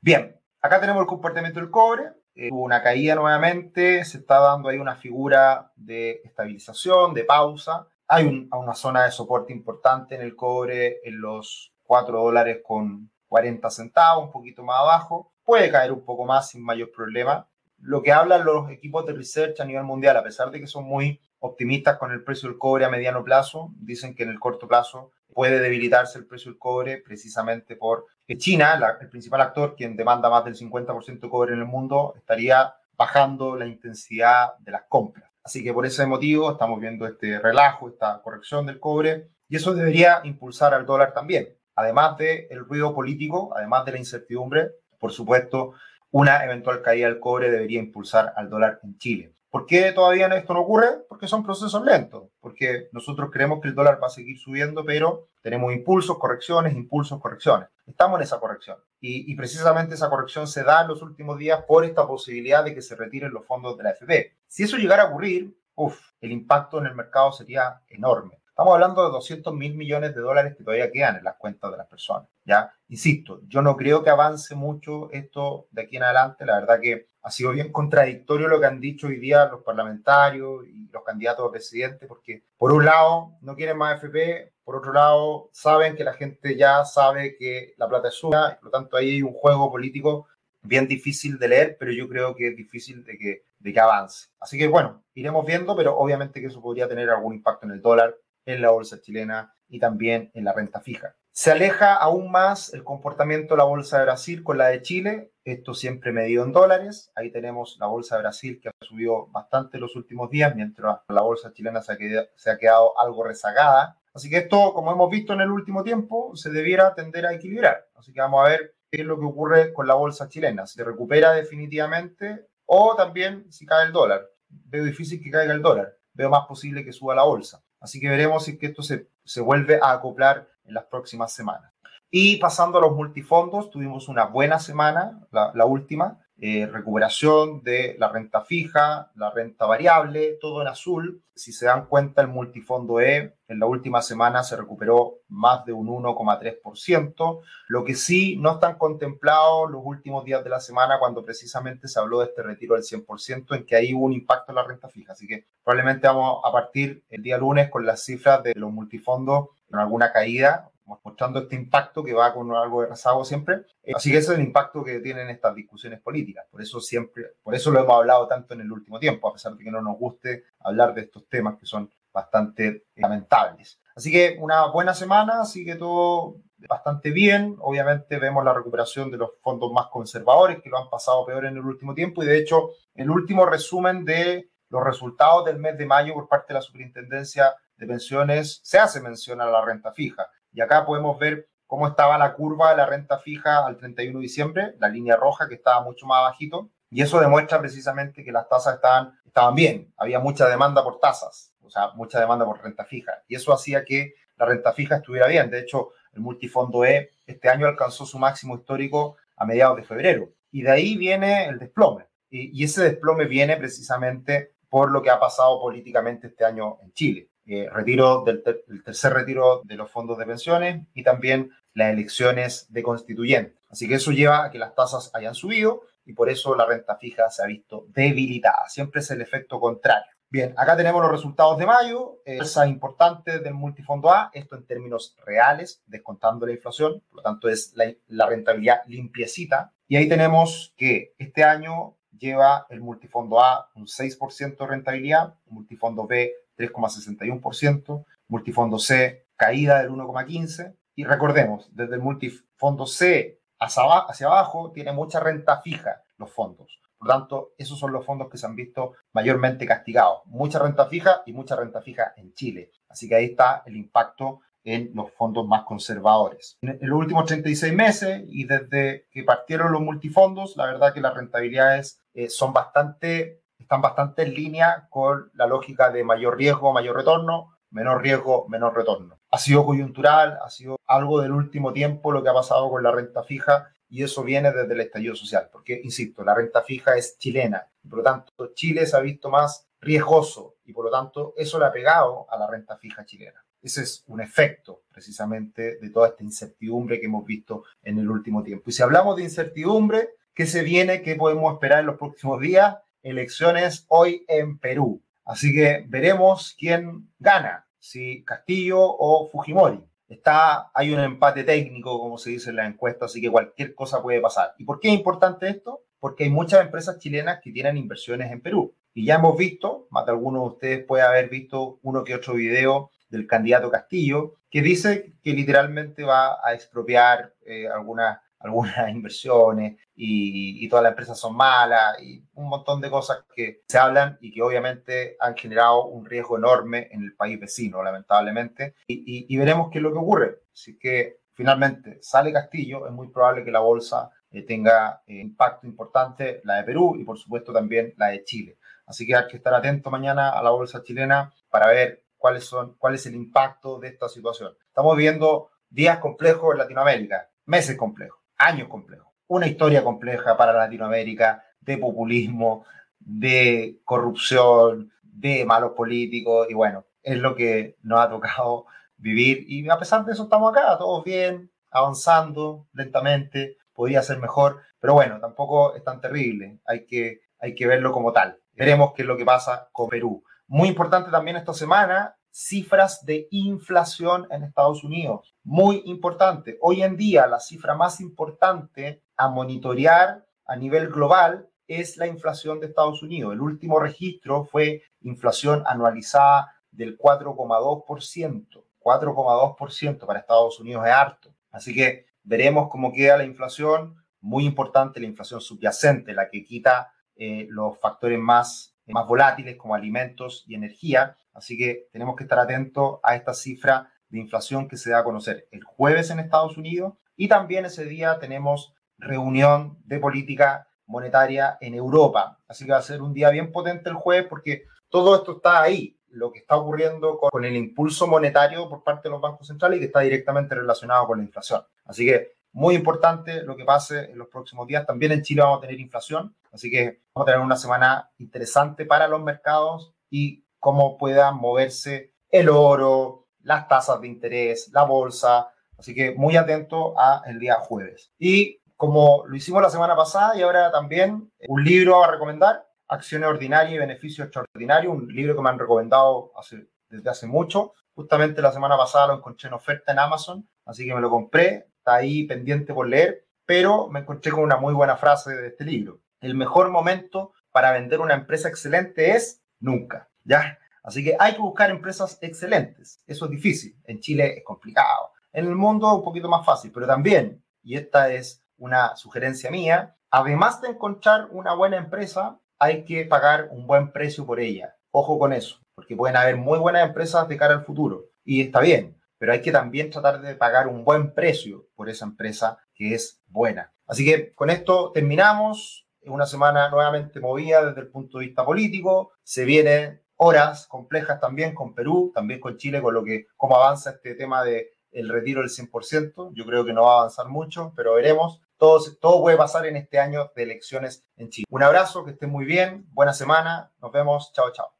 Bien, 0.00 0.36
acá 0.60 0.80
tenemos 0.80 1.00
el 1.00 1.06
comportamiento 1.06 1.60
del 1.60 1.70
cobre, 1.70 2.12
eh, 2.40 2.50
hubo 2.52 2.62
una 2.62 2.84
caída 2.84 3.16
nuevamente, 3.16 4.04
se 4.04 4.18
está 4.18 4.38
dando 4.38 4.68
ahí 4.68 4.78
una 4.78 4.94
figura 4.94 5.72
de 5.74 6.20
estabilización, 6.24 7.12
de 7.12 7.24
pausa. 7.24 7.88
Hay 8.06 8.48
una 8.52 8.74
zona 8.74 9.04
de 9.04 9.10
soporte 9.10 9.52
importante 9.52 10.14
en 10.14 10.22
el 10.22 10.36
cobre 10.36 11.00
en 11.02 11.20
los 11.20 11.72
4 11.82 12.22
dólares 12.22 12.60
con 12.64 13.10
40 13.26 13.68
centavos, 13.70 14.26
un 14.26 14.30
poquito 14.30 14.62
más 14.62 14.78
abajo. 14.78 15.32
Puede 15.44 15.68
caer 15.72 15.90
un 15.90 16.04
poco 16.04 16.24
más 16.24 16.50
sin 16.50 16.62
mayor 16.62 16.92
problema. 16.92 17.48
Lo 17.80 18.02
que 18.02 18.12
hablan 18.12 18.44
los 18.44 18.70
equipos 18.70 19.04
de 19.04 19.14
research 19.14 19.60
a 19.60 19.64
nivel 19.64 19.82
mundial, 19.82 20.16
a 20.16 20.22
pesar 20.22 20.52
de 20.52 20.60
que 20.60 20.68
son 20.68 20.84
muy 20.84 21.20
optimistas 21.40 21.98
con 21.98 22.12
el 22.12 22.22
precio 22.22 22.48
del 22.48 22.58
cobre 22.58 22.84
a 22.84 22.88
mediano 22.88 23.24
plazo, 23.24 23.72
dicen 23.80 24.14
que 24.14 24.22
en 24.22 24.30
el 24.30 24.38
corto 24.38 24.68
plazo 24.68 25.10
puede 25.38 25.60
debilitarse 25.60 26.18
el 26.18 26.26
precio 26.26 26.50
del 26.50 26.58
cobre 26.58 26.98
precisamente 26.98 27.76
por 27.76 28.06
China, 28.38 28.76
el 29.00 29.08
principal 29.08 29.40
actor, 29.40 29.76
quien 29.76 29.96
demanda 29.96 30.28
más 30.28 30.44
del 30.44 30.56
50% 30.56 31.20
de 31.20 31.30
cobre 31.30 31.52
en 31.54 31.60
el 31.60 31.64
mundo, 31.64 32.12
estaría 32.16 32.74
bajando 32.96 33.54
la 33.54 33.64
intensidad 33.64 34.54
de 34.58 34.72
las 34.72 34.82
compras. 34.88 35.30
Así 35.44 35.62
que 35.62 35.72
por 35.72 35.86
ese 35.86 36.04
motivo 36.06 36.50
estamos 36.50 36.80
viendo 36.80 37.06
este 37.06 37.38
relajo, 37.38 37.88
esta 37.88 38.20
corrección 38.20 38.66
del 38.66 38.80
cobre, 38.80 39.28
y 39.48 39.54
eso 39.54 39.74
debería 39.74 40.22
impulsar 40.24 40.74
al 40.74 40.84
dólar 40.84 41.14
también. 41.14 41.56
Además 41.76 42.18
del 42.18 42.48
el 42.50 42.64
ruido 42.64 42.92
político, 42.92 43.52
además 43.54 43.84
de 43.84 43.92
la 43.92 43.98
incertidumbre, 43.98 44.72
por 44.98 45.12
supuesto, 45.12 45.74
una 46.10 46.44
eventual 46.44 46.82
caída 46.82 47.06
del 47.06 47.20
cobre 47.20 47.48
debería 47.48 47.78
impulsar 47.78 48.32
al 48.34 48.50
dólar 48.50 48.80
en 48.82 48.98
Chile. 48.98 49.37
¿Por 49.50 49.64
qué 49.64 49.92
todavía 49.92 50.26
esto 50.26 50.52
no 50.52 50.60
ocurre? 50.60 50.88
Porque 51.08 51.26
son 51.26 51.42
procesos 51.42 51.82
lentos, 51.82 52.28
porque 52.40 52.88
nosotros 52.92 53.30
creemos 53.32 53.60
que 53.60 53.68
el 53.68 53.74
dólar 53.74 53.98
va 54.02 54.08
a 54.08 54.10
seguir 54.10 54.38
subiendo, 54.38 54.84
pero 54.84 55.28
tenemos 55.42 55.72
impulsos, 55.72 56.18
correcciones, 56.18 56.76
impulsos, 56.76 57.18
correcciones. 57.20 57.68
Estamos 57.86 58.18
en 58.18 58.24
esa 58.24 58.38
corrección. 58.38 58.76
Y, 59.00 59.34
precisamente 59.36 59.94
esa 59.94 60.10
corrección 60.10 60.46
se 60.46 60.64
da 60.64 60.82
en 60.82 60.88
los 60.88 61.00
últimos 61.02 61.38
días 61.38 61.62
por 61.66 61.84
esta 61.84 62.06
posibilidad 62.06 62.64
de 62.64 62.74
que 62.74 62.82
se 62.82 62.96
retiren 62.96 63.32
los 63.32 63.46
fondos 63.46 63.78
de 63.78 63.84
la 63.84 63.90
FP. 63.90 64.36
Si 64.46 64.64
eso 64.64 64.76
llegara 64.76 65.04
a 65.04 65.06
ocurrir, 65.06 65.56
uf, 65.76 65.98
el 66.20 66.32
impacto 66.32 66.78
en 66.78 66.86
el 66.86 66.94
mercado 66.94 67.32
sería 67.32 67.80
enorme. 67.88 68.42
Estamos 68.48 68.74
hablando 68.74 69.06
de 69.06 69.12
200 69.12 69.54
mil 69.54 69.76
millones 69.76 70.14
de 70.16 70.20
dólares 70.20 70.56
que 70.56 70.64
todavía 70.64 70.90
quedan 70.90 71.16
en 71.16 71.24
las 71.24 71.36
cuentas 71.36 71.70
de 71.70 71.76
las 71.76 71.86
personas. 71.86 72.28
¿ya? 72.44 72.74
Insisto, 72.88 73.40
yo 73.46 73.62
no 73.62 73.76
creo 73.76 74.02
que 74.02 74.10
avance 74.10 74.56
mucho 74.56 75.10
esto 75.12 75.68
de 75.70 75.82
aquí 75.82 75.96
en 75.96 76.02
adelante. 76.02 76.44
La 76.44 76.58
verdad 76.58 76.80
que 76.80 77.06
ha 77.28 77.30
sido 77.30 77.52
bien 77.52 77.70
contradictorio 77.70 78.48
lo 78.48 78.58
que 78.58 78.64
han 78.64 78.80
dicho 78.80 79.06
hoy 79.06 79.18
día 79.18 79.50
los 79.50 79.62
parlamentarios 79.62 80.66
y 80.66 80.88
los 80.90 81.04
candidatos 81.04 81.46
a 81.46 81.52
presidente, 81.52 82.06
porque 82.06 82.42
por 82.56 82.72
un 82.72 82.86
lado 82.86 83.36
no 83.42 83.54
quieren 83.54 83.76
más 83.76 84.02
FP, 84.02 84.54
por 84.64 84.76
otro 84.76 84.94
lado 84.94 85.50
saben 85.52 85.94
que 85.94 86.04
la 86.04 86.14
gente 86.14 86.56
ya 86.56 86.86
sabe 86.86 87.36
que 87.36 87.74
la 87.76 87.86
plata 87.86 88.08
es 88.08 88.14
suya, 88.14 88.56
por 88.56 88.64
lo 88.64 88.70
tanto 88.70 88.96
ahí 88.96 89.10
hay 89.10 89.22
un 89.22 89.34
juego 89.34 89.70
político 89.70 90.26
bien 90.62 90.88
difícil 90.88 91.38
de 91.38 91.48
leer, 91.48 91.76
pero 91.78 91.92
yo 91.92 92.08
creo 92.08 92.34
que 92.34 92.48
es 92.48 92.56
difícil 92.56 93.04
de 93.04 93.18
que, 93.18 93.42
de 93.58 93.72
que 93.74 93.80
avance. 93.80 94.28
Así 94.40 94.56
que 94.56 94.66
bueno, 94.66 95.04
iremos 95.12 95.44
viendo, 95.44 95.76
pero 95.76 95.98
obviamente 95.98 96.40
que 96.40 96.46
eso 96.46 96.62
podría 96.62 96.88
tener 96.88 97.10
algún 97.10 97.34
impacto 97.34 97.66
en 97.66 97.72
el 97.72 97.82
dólar 97.82 98.16
en 98.46 98.62
la 98.62 98.70
bolsa 98.70 99.02
chilena 99.02 99.54
y 99.68 99.78
también 99.78 100.30
en 100.32 100.44
la 100.44 100.54
renta 100.54 100.80
fija. 100.80 101.14
Se 101.40 101.52
aleja 101.52 101.94
aún 101.94 102.32
más 102.32 102.74
el 102.74 102.82
comportamiento 102.82 103.54
de 103.54 103.58
la 103.58 103.64
bolsa 103.64 103.98
de 103.98 104.06
Brasil 104.06 104.42
con 104.42 104.58
la 104.58 104.66
de 104.66 104.82
Chile, 104.82 105.30
esto 105.44 105.72
siempre 105.72 106.10
medido 106.10 106.42
en 106.42 106.50
dólares. 106.50 107.12
Ahí 107.14 107.30
tenemos 107.30 107.76
la 107.78 107.86
bolsa 107.86 108.16
de 108.16 108.22
Brasil 108.22 108.58
que 108.60 108.70
ha 108.70 108.72
subido 108.80 109.28
bastante 109.28 109.78
los 109.78 109.94
últimos 109.94 110.30
días, 110.30 110.56
mientras 110.56 110.98
la 111.08 111.22
bolsa 111.22 111.52
chilena 111.52 111.80
se 111.80 111.92
ha, 111.92 112.58
quedado, 112.58 112.98
algo 112.98 113.22
rezagada. 113.22 114.00
Así 114.12 114.28
que 114.28 114.38
esto, 114.38 114.74
como 114.74 114.90
hemos 114.90 115.08
visto 115.10 115.32
en 115.32 115.42
el 115.42 115.52
último 115.52 115.84
tiempo, 115.84 116.34
se 116.34 116.50
debiera 116.50 116.92
tender 116.96 117.24
a 117.24 117.32
equilibrar. 117.32 117.86
Así 117.94 118.12
que 118.12 118.20
vamos 118.20 118.44
a 118.44 118.48
ver 118.48 118.74
qué 118.90 119.02
es 119.02 119.06
lo 119.06 119.16
que 119.20 119.26
ocurre 119.26 119.72
con 119.72 119.86
la 119.86 119.94
bolsa 119.94 120.28
chilena. 120.28 120.66
Si 120.66 120.82
recupera 120.82 121.34
definitivamente 121.34 122.48
o 122.66 122.96
también 122.96 123.46
si 123.52 123.64
cae 123.64 123.86
el 123.86 123.92
dólar. 123.92 124.26
Veo 124.48 124.82
difícil 124.82 125.22
que 125.22 125.30
caiga 125.30 125.54
el 125.54 125.62
dólar. 125.62 125.98
Veo 126.14 126.30
más 126.30 126.48
posible 126.48 126.84
que 126.84 126.92
suba 126.92 127.14
la 127.14 127.22
bolsa. 127.22 127.62
Así 127.78 128.00
que 128.00 128.08
veremos 128.08 128.44
si 128.44 128.58
que 128.58 128.66
esto 128.66 128.82
se, 128.82 129.06
se 129.24 129.40
vuelve 129.40 129.78
a 129.80 129.92
acoplar 129.92 130.48
en 130.68 130.74
las 130.74 130.84
próximas 130.84 131.32
semanas. 131.32 131.72
Y 132.10 132.36
pasando 132.36 132.78
a 132.78 132.80
los 132.80 132.92
multifondos, 132.92 133.70
tuvimos 133.70 134.08
una 134.08 134.26
buena 134.26 134.58
semana, 134.58 135.26
la, 135.30 135.52
la 135.54 135.66
última, 135.66 136.18
eh, 136.40 136.66
recuperación 136.66 137.64
de 137.64 137.96
la 137.98 138.10
renta 138.10 138.42
fija, 138.42 139.10
la 139.16 139.30
renta 139.32 139.66
variable, 139.66 140.38
todo 140.40 140.62
en 140.62 140.68
azul. 140.68 141.24
Si 141.34 141.52
se 141.52 141.66
dan 141.66 141.86
cuenta, 141.86 142.22
el 142.22 142.28
multifondo 142.28 143.00
E 143.00 143.34
en 143.48 143.58
la 143.58 143.66
última 143.66 144.02
semana 144.02 144.44
se 144.44 144.56
recuperó 144.56 145.18
más 145.26 145.64
de 145.64 145.72
un 145.72 145.88
1,3%, 145.88 147.40
lo 147.66 147.84
que 147.84 147.96
sí 147.96 148.36
no 148.36 148.52
están 148.52 148.78
contemplados 148.78 149.68
los 149.68 149.80
últimos 149.84 150.24
días 150.24 150.44
de 150.44 150.50
la 150.50 150.60
semana 150.60 151.00
cuando 151.00 151.24
precisamente 151.24 151.88
se 151.88 151.98
habló 151.98 152.20
de 152.20 152.26
este 152.26 152.44
retiro 152.44 152.76
del 152.76 152.84
100%, 152.84 153.56
en 153.56 153.66
que 153.66 153.74
ahí 153.74 153.92
hubo 153.92 154.04
un 154.04 154.12
impacto 154.12 154.52
en 154.52 154.56
la 154.56 154.62
renta 154.62 154.88
fija. 154.88 155.14
Así 155.14 155.26
que 155.26 155.46
probablemente 155.64 156.06
vamos 156.06 156.40
a 156.44 156.52
partir 156.52 157.02
el 157.10 157.20
día 157.20 157.36
lunes 157.36 157.68
con 157.68 157.84
las 157.84 158.04
cifras 158.04 158.44
de 158.44 158.54
los 158.54 158.70
multifondos 158.70 159.48
con 159.68 159.80
alguna 159.80 160.12
caída 160.12 160.70
mostrando 161.04 161.40
este 161.40 161.56
impacto 161.56 162.02
que 162.02 162.14
va 162.14 162.32
con 162.32 162.54
algo 162.54 162.82
de 162.82 162.88
rezago 162.88 163.24
siempre. 163.24 163.62
Eh, 163.82 163.92
así 163.94 164.10
que 164.10 164.18
ese 164.18 164.32
es 164.32 164.38
el 164.38 164.44
impacto 164.44 164.82
que 164.82 165.00
tienen 165.00 165.28
estas 165.28 165.54
discusiones 165.54 166.00
políticas. 166.00 166.46
Por 166.50 166.62
eso 166.62 166.80
siempre, 166.80 167.24
por 167.42 167.54
eso 167.54 167.70
lo 167.70 167.80
hemos 167.80 167.94
hablado 167.94 168.26
tanto 168.26 168.54
en 168.54 168.62
el 168.62 168.72
último 168.72 168.98
tiempo, 168.98 169.28
a 169.28 169.32
pesar 169.32 169.54
de 169.54 169.64
que 169.64 169.70
no 169.70 169.82
nos 169.82 169.98
guste 169.98 170.44
hablar 170.60 170.94
de 170.94 171.02
estos 171.02 171.28
temas 171.28 171.58
que 171.58 171.66
son 171.66 171.90
bastante 172.12 172.86
lamentables. 172.96 173.80
Así 173.94 174.10
que 174.10 174.36
una 174.40 174.66
buena 174.66 174.94
semana, 174.94 175.44
sigue 175.44 175.74
todo 175.74 176.36
bastante 176.68 177.10
bien. 177.10 177.56
Obviamente 177.60 178.18
vemos 178.18 178.44
la 178.44 178.54
recuperación 178.54 179.10
de 179.10 179.18
los 179.18 179.30
fondos 179.42 179.72
más 179.72 179.86
conservadores 179.88 180.62
que 180.62 180.70
lo 180.70 180.78
han 180.78 180.88
pasado 180.88 181.24
peor 181.26 181.44
en 181.44 181.56
el 181.56 181.64
último 181.64 181.94
tiempo 181.94 182.22
y 182.22 182.26
de 182.26 182.38
hecho 182.38 182.70
el 182.94 183.10
último 183.10 183.44
resumen 183.46 184.04
de 184.04 184.50
los 184.70 184.84
resultados 184.84 185.44
del 185.44 185.58
mes 185.58 185.78
de 185.78 185.86
mayo 185.86 186.14
por 186.14 186.28
parte 186.28 186.48
de 186.48 186.54
la 186.54 186.62
Superintendencia 186.62 187.54
de 187.78 187.86
Pensiones 187.86 188.60
se 188.62 188.78
hace 188.78 189.00
mención 189.00 189.40
a 189.40 189.46
la 189.46 189.64
renta 189.64 189.92
fija. 189.92 190.28
Y 190.52 190.60
acá 190.60 190.84
podemos 190.84 191.18
ver 191.18 191.48
cómo 191.66 191.86
estaba 191.86 192.18
la 192.18 192.34
curva 192.34 192.70
de 192.70 192.76
la 192.76 192.86
renta 192.86 193.18
fija 193.18 193.64
al 193.64 193.76
31 193.76 194.18
de 194.18 194.22
diciembre, 194.22 194.74
la 194.78 194.88
línea 194.88 195.16
roja 195.16 195.48
que 195.48 195.54
estaba 195.54 195.82
mucho 195.82 196.06
más 196.06 196.22
bajito. 196.22 196.70
Y 196.90 197.02
eso 197.02 197.20
demuestra 197.20 197.60
precisamente 197.60 198.24
que 198.24 198.32
las 198.32 198.48
tasas 198.48 198.76
estaban, 198.76 199.18
estaban 199.24 199.54
bien. 199.54 199.92
Había 199.96 200.18
mucha 200.18 200.48
demanda 200.48 200.82
por 200.82 200.98
tasas, 200.98 201.52
o 201.62 201.70
sea, 201.70 201.90
mucha 201.94 202.18
demanda 202.18 202.44
por 202.44 202.62
renta 202.62 202.84
fija. 202.84 203.22
Y 203.28 203.36
eso 203.36 203.52
hacía 203.52 203.84
que 203.84 204.14
la 204.36 204.46
renta 204.46 204.72
fija 204.72 204.96
estuviera 204.96 205.26
bien. 205.28 205.50
De 205.50 205.60
hecho, 205.60 205.90
el 206.12 206.20
multifondo 206.20 206.84
E 206.84 207.10
este 207.26 207.48
año 207.48 207.66
alcanzó 207.66 208.06
su 208.06 208.18
máximo 208.18 208.56
histórico 208.56 209.16
a 209.36 209.44
mediados 209.44 209.76
de 209.76 209.84
febrero. 209.84 210.30
Y 210.50 210.62
de 210.62 210.70
ahí 210.70 210.96
viene 210.96 211.46
el 211.46 211.58
desplome. 211.58 212.06
Y, 212.30 212.58
y 212.58 212.64
ese 212.64 212.82
desplome 212.82 213.26
viene 213.26 213.56
precisamente 213.56 214.54
por 214.70 214.90
lo 214.90 215.02
que 215.02 215.10
ha 215.10 215.20
pasado 215.20 215.60
políticamente 215.60 216.28
este 216.28 216.44
año 216.44 216.78
en 216.82 216.92
Chile. 216.92 217.28
Eh, 217.50 217.66
retiro 217.72 218.24
del 218.24 218.42
el 218.68 218.84
tercer 218.84 219.14
retiro 219.14 219.62
de 219.64 219.76
los 219.76 219.90
fondos 219.90 220.18
de 220.18 220.26
pensiones 220.26 220.86
y 220.92 221.02
también 221.02 221.50
las 221.72 221.94
elecciones 221.94 222.66
de 222.68 222.82
constituyentes. 222.82 223.58
Así 223.70 223.88
que 223.88 223.94
eso 223.94 224.12
lleva 224.12 224.44
a 224.44 224.50
que 224.50 224.58
las 224.58 224.74
tasas 224.74 225.10
hayan 225.14 225.34
subido 225.34 225.80
y 226.04 226.12
por 226.12 226.28
eso 226.28 226.54
la 226.54 226.66
renta 226.66 226.96
fija 226.96 227.30
se 227.30 227.42
ha 227.42 227.46
visto 227.46 227.86
debilitada. 227.88 228.68
Siempre 228.68 229.00
es 229.00 229.10
el 229.12 229.22
efecto 229.22 229.58
contrario. 229.60 230.12
Bien, 230.28 230.52
acá 230.58 230.76
tenemos 230.76 231.00
los 231.00 231.10
resultados 231.10 231.56
de 231.56 231.64
mayo, 231.64 232.20
esa 232.26 232.66
importante 232.66 233.38
del 233.38 233.54
multifondo 233.54 234.10
A, 234.10 234.30
esto 234.34 234.54
en 234.56 234.66
términos 234.66 235.16
reales, 235.24 235.82
descontando 235.86 236.44
la 236.44 236.52
inflación, 236.52 237.02
por 237.08 237.16
lo 237.16 237.22
tanto 237.22 237.48
es 237.48 237.72
la, 237.76 237.90
la 238.08 238.26
rentabilidad 238.26 238.82
limpiecita. 238.86 239.72
Y 239.86 239.96
ahí 239.96 240.06
tenemos 240.06 240.74
que 240.76 241.14
este 241.16 241.44
año 241.44 241.96
lleva 242.18 242.66
el 242.68 242.82
multifondo 242.82 243.40
A 243.40 243.70
un 243.74 243.86
6% 243.86 244.58
de 244.58 244.66
rentabilidad, 244.66 245.34
el 245.46 245.52
multifondo 245.52 246.06
B 246.06 246.34
3,61%, 246.58 248.04
multifondo 248.28 248.78
C 248.78 249.26
caída 249.36 249.78
del 249.78 249.90
1,15%, 249.90 250.74
y 250.94 251.04
recordemos, 251.04 251.68
desde 251.72 251.94
el 251.94 252.00
multifondo 252.00 252.86
C 252.86 253.40
hacia 253.58 254.26
abajo 254.26 254.72
tiene 254.72 254.92
mucha 254.92 255.20
renta 255.20 255.60
fija 255.60 256.02
los 256.16 256.30
fondos. 256.30 256.80
Por 256.98 257.08
lo 257.08 257.14
tanto, 257.14 257.52
esos 257.56 257.78
son 257.78 257.92
los 257.92 258.04
fondos 258.04 258.28
que 258.28 258.38
se 258.38 258.46
han 258.46 258.56
visto 258.56 258.94
mayormente 259.12 259.66
castigados. 259.66 260.22
Mucha 260.26 260.58
renta 260.58 260.86
fija 260.86 261.22
y 261.26 261.32
mucha 261.32 261.54
renta 261.54 261.80
fija 261.80 262.12
en 262.16 262.34
Chile. 262.34 262.72
Así 262.88 263.08
que 263.08 263.14
ahí 263.14 263.24
está 263.26 263.62
el 263.66 263.76
impacto 263.76 264.40
en 264.64 264.90
los 264.94 265.12
fondos 265.12 265.46
más 265.46 265.62
conservadores. 265.64 266.58
En, 266.60 266.78
los 266.82 266.98
últimos 266.98 267.26
36 267.26 267.72
meses 267.72 268.24
y 268.26 268.44
desde 268.44 269.06
que 269.10 269.22
partieron 269.22 269.72
los 269.72 269.80
multifondos, 269.80 270.56
la 270.56 270.66
verdad 270.66 270.92
que 270.92 271.00
las 271.00 271.14
rentabilidades 271.14 272.02
eh, 272.14 272.28
son 272.28 272.52
bastante, 272.52 273.37
están 273.68 273.82
bastante 273.82 274.22
en 274.22 274.32
línea 274.32 274.86
con 274.88 275.30
la 275.34 275.46
lógica 275.46 275.90
de 275.90 276.02
mayor 276.02 276.38
riesgo, 276.38 276.72
mayor 276.72 276.96
retorno, 276.96 277.58
menor 277.70 278.00
riesgo, 278.02 278.48
menor 278.48 278.74
retorno. 278.74 279.18
Ha 279.30 279.38
sido 279.38 279.66
coyuntural, 279.66 280.38
ha 280.42 280.48
sido 280.48 280.78
algo 280.86 281.20
del 281.20 281.32
último 281.32 281.74
tiempo 281.74 282.10
lo 282.10 282.22
que 282.22 282.30
ha 282.30 282.32
pasado 282.32 282.70
con 282.70 282.82
la 282.82 282.92
renta 282.92 283.22
fija 283.24 283.68
y 283.90 284.02
eso 284.02 284.22
viene 284.22 284.52
desde 284.52 284.72
el 284.72 284.80
estallido 284.80 285.14
social, 285.14 285.50
porque, 285.52 285.78
insisto, 285.84 286.24
la 286.24 286.34
renta 286.34 286.62
fija 286.62 286.96
es 286.96 287.18
chilena, 287.18 287.66
por 287.86 287.98
lo 287.98 288.04
tanto, 288.04 288.32
Chile 288.54 288.86
se 288.86 288.96
ha 288.96 289.00
visto 289.00 289.28
más 289.28 289.68
riesgoso 289.82 290.56
y 290.64 290.72
por 290.72 290.86
lo 290.86 290.90
tanto 290.90 291.34
eso 291.36 291.58
le 291.58 291.66
ha 291.66 291.72
pegado 291.72 292.26
a 292.30 292.38
la 292.38 292.46
renta 292.46 292.78
fija 292.78 293.04
chilena. 293.04 293.44
Ese 293.60 293.82
es 293.82 294.02
un 294.06 294.22
efecto 294.22 294.84
precisamente 294.90 295.76
de 295.76 295.90
toda 295.90 296.08
esta 296.08 296.24
incertidumbre 296.24 296.98
que 296.98 297.06
hemos 297.06 297.26
visto 297.26 297.64
en 297.82 297.98
el 297.98 298.08
último 298.08 298.42
tiempo. 298.42 298.70
Y 298.70 298.72
si 298.72 298.82
hablamos 298.82 299.16
de 299.16 299.24
incertidumbre, 299.24 300.08
¿qué 300.32 300.46
se 300.46 300.62
viene? 300.62 301.02
¿Qué 301.02 301.16
podemos 301.16 301.52
esperar 301.52 301.80
en 301.80 301.86
los 301.86 301.98
próximos 301.98 302.40
días? 302.40 302.76
Elecciones 303.02 303.86
hoy 303.88 304.24
en 304.28 304.58
Perú. 304.58 305.02
Así 305.24 305.52
que 305.52 305.84
veremos 305.88 306.56
quién 306.58 307.10
gana, 307.18 307.66
si 307.78 308.24
Castillo 308.24 308.80
o 308.80 309.28
Fujimori. 309.30 309.84
Está, 310.08 310.70
hay 310.72 310.92
un 310.92 311.00
empate 311.00 311.44
técnico, 311.44 311.98
como 311.98 312.16
se 312.16 312.30
dice 312.30 312.50
en 312.50 312.56
la 312.56 312.66
encuesta, 312.66 313.04
así 313.04 313.20
que 313.20 313.30
cualquier 313.30 313.74
cosa 313.74 314.02
puede 314.02 314.20
pasar. 314.20 314.54
¿Y 314.56 314.64
por 314.64 314.80
qué 314.80 314.88
es 314.88 314.94
importante 314.94 315.48
esto? 315.48 315.84
Porque 316.00 316.24
hay 316.24 316.30
muchas 316.30 316.62
empresas 316.62 316.98
chilenas 316.98 317.40
que 317.42 317.52
tienen 317.52 317.76
inversiones 317.76 318.32
en 318.32 318.40
Perú. 318.40 318.74
Y 318.94 319.04
ya 319.04 319.16
hemos 319.16 319.36
visto, 319.36 319.86
más 319.90 320.06
de 320.06 320.12
algunos 320.12 320.42
de 320.42 320.48
ustedes 320.48 320.84
puede 320.86 321.02
haber 321.02 321.28
visto 321.28 321.78
uno 321.82 322.04
que 322.04 322.14
otro 322.14 322.34
video 322.34 322.90
del 323.10 323.26
candidato 323.26 323.70
Castillo, 323.70 324.34
que 324.50 324.62
dice 324.62 325.12
que 325.22 325.34
literalmente 325.34 326.04
va 326.04 326.38
a 326.42 326.54
expropiar 326.54 327.34
eh, 327.44 327.68
algunas 327.68 328.18
algunas 328.40 328.88
inversiones 328.90 329.76
y, 329.94 330.68
todas 330.68 330.82
las 330.82 330.92
empresas 330.92 331.18
son 331.18 331.34
malas 331.34 332.00
y 332.02 332.22
un 332.34 332.48
montón 332.48 332.80
de 332.80 332.90
cosas 332.90 333.24
que 333.34 333.62
se 333.66 333.78
hablan 333.78 334.18
y 334.20 334.32
que 334.32 334.42
obviamente 334.42 335.16
han 335.18 335.34
generado 335.34 335.86
un 335.86 336.04
riesgo 336.04 336.36
enorme 336.36 336.88
en 336.90 337.02
el 337.02 337.14
país 337.14 337.40
vecino, 337.40 337.82
lamentablemente. 337.82 338.74
Y, 338.86 339.36
veremos 339.36 339.70
qué 339.70 339.78
es 339.78 339.82
lo 339.82 339.92
que 339.92 339.98
ocurre. 339.98 340.42
Así 340.52 340.78
que 340.78 341.20
finalmente 341.32 341.98
sale 342.02 342.32
Castillo, 342.32 342.86
es 342.86 342.92
muy 342.92 343.08
probable 343.08 343.44
que 343.44 343.50
la 343.50 343.60
bolsa 343.60 344.10
eh, 344.30 344.42
tenga 344.42 345.02
eh, 345.06 345.20
impacto 345.20 345.66
importante, 345.66 346.42
la 346.44 346.56
de 346.56 346.64
Perú 346.64 346.96
y 346.98 347.04
por 347.04 347.18
supuesto 347.18 347.52
también 347.52 347.94
la 347.96 348.08
de 348.08 348.24
Chile. 348.24 348.58
Así 348.86 349.06
que 349.06 349.16
hay 349.16 349.26
que 349.26 349.36
estar 349.38 349.54
atento 349.54 349.90
mañana 349.90 350.30
a 350.30 350.42
la 350.42 350.50
bolsa 350.50 350.82
chilena 350.82 351.32
para 351.50 351.68
ver 351.68 352.04
cuáles 352.16 352.44
son, 352.44 352.74
cuál 352.76 352.94
es 352.94 353.06
el 353.06 353.14
impacto 353.14 353.78
de 353.78 353.88
esta 353.88 354.08
situación. 354.08 354.54
Estamos 354.66 354.96
viendo 354.96 355.50
días 355.70 355.98
complejos 355.98 356.52
en 356.52 356.58
Latinoamérica, 356.58 357.30
meses 357.46 357.76
complejos 357.76 358.17
años 358.38 358.68
complejos, 358.68 359.12
una 359.26 359.46
historia 359.46 359.84
compleja 359.84 360.36
para 360.36 360.52
Latinoamérica 360.52 361.44
de 361.60 361.76
populismo, 361.76 362.64
de 362.98 363.80
corrupción, 363.84 364.92
de 365.02 365.44
malos 365.44 365.72
políticos 365.72 366.46
y 366.48 366.54
bueno, 366.54 366.86
es 367.02 367.18
lo 367.18 367.34
que 367.34 367.76
nos 367.82 368.00
ha 368.00 368.08
tocado 368.08 368.66
vivir 368.96 369.44
y 369.48 369.68
a 369.68 369.78
pesar 369.78 370.04
de 370.04 370.12
eso 370.12 370.24
estamos 370.24 370.50
acá, 370.52 370.78
todos 370.78 371.04
bien, 371.04 371.50
avanzando 371.70 372.66
lentamente, 372.72 373.58
podría 373.72 374.02
ser 374.02 374.18
mejor, 374.18 374.60
pero 374.80 374.94
bueno, 374.94 375.20
tampoco 375.20 375.74
es 375.74 375.84
tan 375.84 376.00
terrible, 376.00 376.60
hay 376.66 376.86
que, 376.86 377.20
hay 377.40 377.54
que 377.54 377.66
verlo 377.66 377.92
como 377.92 378.12
tal. 378.12 378.38
Veremos 378.54 378.92
qué 378.94 379.02
es 379.02 379.08
lo 379.08 379.16
que 379.16 379.24
pasa 379.24 379.68
con 379.72 379.88
Perú. 379.88 380.24
Muy 380.48 380.68
importante 380.68 381.10
también 381.10 381.36
esta 381.36 381.54
semana, 381.54 382.16
cifras 382.30 383.04
de 383.04 383.26
inflación 383.30 384.26
en 384.30 384.44
Estados 384.44 384.84
Unidos. 384.84 385.34
Muy 385.44 385.82
importante. 385.86 386.58
Hoy 386.60 386.82
en 386.82 386.96
día 386.96 387.26
la 387.26 387.40
cifra 387.40 387.74
más 387.74 388.00
importante 388.00 389.02
a 389.16 389.28
monitorear 389.28 390.24
a 390.46 390.56
nivel 390.56 390.88
global 390.88 391.48
es 391.66 391.96
la 391.96 392.06
inflación 392.06 392.60
de 392.60 392.66
Estados 392.66 393.02
Unidos. 393.02 393.34
El 393.34 393.40
último 393.40 393.78
registro 393.78 394.44
fue 394.44 394.82
inflación 395.02 395.62
anualizada 395.66 396.54
del 396.70 396.98
4,2%. 396.98 398.64
4,2% 398.80 400.06
para 400.06 400.20
Estados 400.20 400.58
Unidos 400.60 400.86
es 400.86 400.92
harto. 400.92 401.34
Así 401.50 401.74
que 401.74 402.06
veremos 402.22 402.68
cómo 402.70 402.92
queda 402.92 403.18
la 403.18 403.24
inflación. 403.24 403.96
Muy 404.20 404.46
importante 404.46 405.00
la 405.00 405.06
inflación 405.06 405.40
subyacente, 405.40 406.14
la 406.14 406.30
que 406.30 406.42
quita 406.42 406.92
eh, 407.16 407.46
los 407.50 407.78
factores 407.78 408.18
más, 408.18 408.74
más 408.92 409.06
volátiles 409.06 409.56
como 409.56 409.74
alimentos 409.74 410.44
y 410.46 410.54
energía 410.54 411.16
Así 411.38 411.56
que 411.56 411.88
tenemos 411.92 412.16
que 412.16 412.24
estar 412.24 412.40
atentos 412.40 412.98
a 413.02 413.14
esta 413.14 413.32
cifra 413.32 413.92
de 414.08 414.18
inflación 414.18 414.66
que 414.66 414.76
se 414.76 414.90
da 414.90 414.98
a 414.98 415.04
conocer 415.04 415.46
el 415.52 415.62
jueves 415.62 416.10
en 416.10 416.18
Estados 416.18 416.58
Unidos 416.58 416.94
y 417.16 417.28
también 417.28 417.64
ese 417.64 417.84
día 417.84 418.18
tenemos 418.18 418.74
reunión 418.98 419.78
de 419.84 420.00
política 420.00 420.66
monetaria 420.86 421.56
en 421.60 421.74
Europa. 421.74 422.40
Así 422.48 422.64
que 422.64 422.72
va 422.72 422.78
a 422.78 422.82
ser 422.82 423.02
un 423.02 423.14
día 423.14 423.30
bien 423.30 423.52
potente 423.52 423.88
el 423.88 423.94
jueves 423.94 424.26
porque 424.28 424.64
todo 424.88 425.14
esto 425.14 425.36
está 425.36 425.62
ahí, 425.62 425.96
lo 426.08 426.32
que 426.32 426.40
está 426.40 426.56
ocurriendo 426.56 427.18
con 427.18 427.44
el 427.44 427.54
impulso 427.54 428.08
monetario 428.08 428.68
por 428.68 428.82
parte 428.82 429.08
de 429.08 429.12
los 429.12 429.20
bancos 429.20 429.46
centrales 429.46 429.76
y 429.76 429.80
que 429.80 429.86
está 429.86 430.00
directamente 430.00 430.56
relacionado 430.56 431.06
con 431.06 431.18
la 431.18 431.24
inflación. 431.24 431.62
Así 431.84 432.04
que 432.04 432.37
muy 432.58 432.74
importante 432.74 433.44
lo 433.44 433.54
que 433.54 433.64
pase 433.64 434.10
en 434.10 434.18
los 434.18 434.26
próximos 434.26 434.66
días. 434.66 434.84
También 434.84 435.12
en 435.12 435.22
Chile 435.22 435.42
vamos 435.42 435.58
a 435.58 435.60
tener 435.60 435.78
inflación, 435.78 436.34
así 436.52 436.68
que 436.68 437.02
vamos 437.14 437.28
a 437.28 437.30
tener 437.30 437.40
una 437.40 437.54
semana 437.54 438.10
interesante 438.18 438.84
para 438.84 439.06
los 439.06 439.22
mercados 439.22 439.94
y 440.10 440.44
cómo 440.58 440.98
puedan 440.98 441.36
moverse 441.36 442.14
el 442.28 442.48
oro, 442.48 443.28
las 443.42 443.68
tasas 443.68 444.00
de 444.00 444.08
interés, 444.08 444.70
la 444.72 444.82
bolsa. 444.82 445.52
Así 445.78 445.94
que 445.94 446.16
muy 446.16 446.36
atento 446.36 446.98
a 446.98 447.22
el 447.26 447.38
día 447.38 447.54
jueves. 447.60 448.10
Y 448.18 448.60
como 448.76 449.24
lo 449.28 449.36
hicimos 449.36 449.62
la 449.62 449.70
semana 449.70 449.94
pasada 449.94 450.36
y 450.36 450.42
ahora 450.42 450.72
también, 450.72 451.30
un 451.46 451.62
libro 451.62 452.02
a 452.02 452.10
recomendar, 452.10 452.66
Acciones 452.88 453.28
Ordinarias 453.28 453.74
y 453.74 453.78
Beneficios 453.78 454.26
Extraordinarios, 454.26 454.92
un 454.92 455.06
libro 455.06 455.36
que 455.36 455.42
me 455.42 455.50
han 455.50 455.60
recomendado 455.60 456.32
hace, 456.34 456.66
desde 456.90 457.08
hace 457.08 457.28
mucho. 457.28 457.74
Justamente 457.94 458.42
la 458.42 458.50
semana 458.50 458.76
pasada 458.76 459.06
lo 459.06 459.14
encontré 459.18 459.46
en 459.46 459.54
oferta 459.54 459.92
en 459.92 460.00
Amazon, 460.00 460.48
así 460.64 460.84
que 460.84 460.94
me 460.94 461.00
lo 461.00 461.08
compré, 461.08 461.68
ahí 461.88 462.24
pendiente 462.24 462.74
por 462.74 462.88
leer, 462.88 463.26
pero 463.46 463.88
me 463.88 464.00
encontré 464.00 464.32
con 464.32 464.44
una 464.44 464.56
muy 464.56 464.74
buena 464.74 464.96
frase 464.96 465.34
de 465.34 465.48
este 465.48 465.64
libro. 465.64 466.00
El 466.20 466.34
mejor 466.34 466.70
momento 466.70 467.32
para 467.50 467.72
vender 467.72 468.00
una 468.00 468.14
empresa 468.14 468.48
excelente 468.48 469.12
es 469.12 469.42
nunca. 469.60 470.08
¿ya? 470.28 470.58
Así 470.82 471.02
que 471.02 471.16
hay 471.18 471.34
que 471.34 471.40
buscar 471.40 471.70
empresas 471.70 472.18
excelentes. 472.20 473.00
Eso 473.06 473.24
es 473.24 473.30
difícil. 473.30 473.76
En 473.84 474.00
Chile 474.00 474.38
es 474.38 474.44
complicado. 474.44 475.10
En 475.32 475.46
el 475.46 475.54
mundo 475.54 475.92
un 475.94 476.04
poquito 476.04 476.28
más 476.28 476.44
fácil, 476.44 476.70
pero 476.72 476.86
también, 476.86 477.42
y 477.62 477.76
esta 477.76 478.12
es 478.12 478.44
una 478.56 478.96
sugerencia 478.96 479.50
mía, 479.50 479.96
además 480.10 480.60
de 480.60 480.68
encontrar 480.68 481.28
una 481.30 481.54
buena 481.54 481.76
empresa, 481.76 482.40
hay 482.58 482.84
que 482.84 483.04
pagar 483.04 483.48
un 483.50 483.66
buen 483.66 483.92
precio 483.92 484.26
por 484.26 484.40
ella. 484.40 484.76
Ojo 484.90 485.18
con 485.18 485.32
eso, 485.32 485.60
porque 485.74 485.96
pueden 485.96 486.16
haber 486.16 486.36
muy 486.36 486.58
buenas 486.58 486.86
empresas 486.86 487.28
de 487.28 487.36
cara 487.36 487.54
al 487.54 487.64
futuro. 487.64 488.06
Y 488.24 488.42
está 488.42 488.60
bien, 488.60 488.97
pero 489.18 489.32
hay 489.32 489.42
que 489.42 489.52
también 489.52 489.90
tratar 489.90 490.20
de 490.20 490.34
pagar 490.34 490.68
un 490.68 490.84
buen 490.84 491.14
precio 491.14 491.66
por 491.74 491.88
esa 491.88 492.04
empresa 492.04 492.58
que 492.74 492.94
es 492.94 493.20
buena. 493.26 493.72
Así 493.86 494.04
que 494.04 494.32
con 494.34 494.50
esto 494.50 494.92
terminamos. 494.92 495.84
Una 496.02 496.26
semana 496.26 496.70
nuevamente 496.70 497.20
movida 497.20 497.66
desde 497.66 497.82
el 497.82 497.88
punto 497.88 498.18
de 498.18 498.26
vista 498.26 498.44
político. 498.44 499.12
Se 499.22 499.44
viene 499.44 500.00
horas 500.16 500.66
complejas 500.66 501.20
también 501.20 501.54
con 501.54 501.74
Perú, 501.74 502.12
también 502.14 502.40
con 502.40 502.56
Chile, 502.56 502.80
con 502.80 502.94
lo 502.94 503.04
que, 503.04 503.26
cómo 503.36 503.56
avanza 503.56 503.90
este 503.90 504.14
tema 504.14 504.42
de 504.42 504.70
el 504.92 505.08
retiro 505.08 505.40
del 505.40 505.50
100%. 505.50 506.32
Yo 506.34 506.46
creo 506.46 506.64
que 506.64 506.72
no 506.72 506.84
va 506.84 506.92
a 506.92 506.98
avanzar 507.00 507.28
mucho, 507.28 507.72
pero 507.76 507.94
veremos. 507.94 508.40
Todo, 508.56 508.80
todo 509.00 509.22
puede 509.22 509.36
pasar 509.36 509.66
en 509.66 509.76
este 509.76 509.98
año 509.98 510.32
de 510.34 510.42
elecciones 510.42 511.04
en 511.16 511.30
Chile. 511.30 511.46
Un 511.50 511.62
abrazo, 511.62 512.04
que 512.04 512.12
estén 512.12 512.30
muy 512.30 512.44
bien, 512.44 512.86
buena 512.92 513.12
semana, 513.12 513.70
nos 513.80 513.92
vemos, 513.92 514.32
chao, 514.32 514.50
chao. 514.52 514.72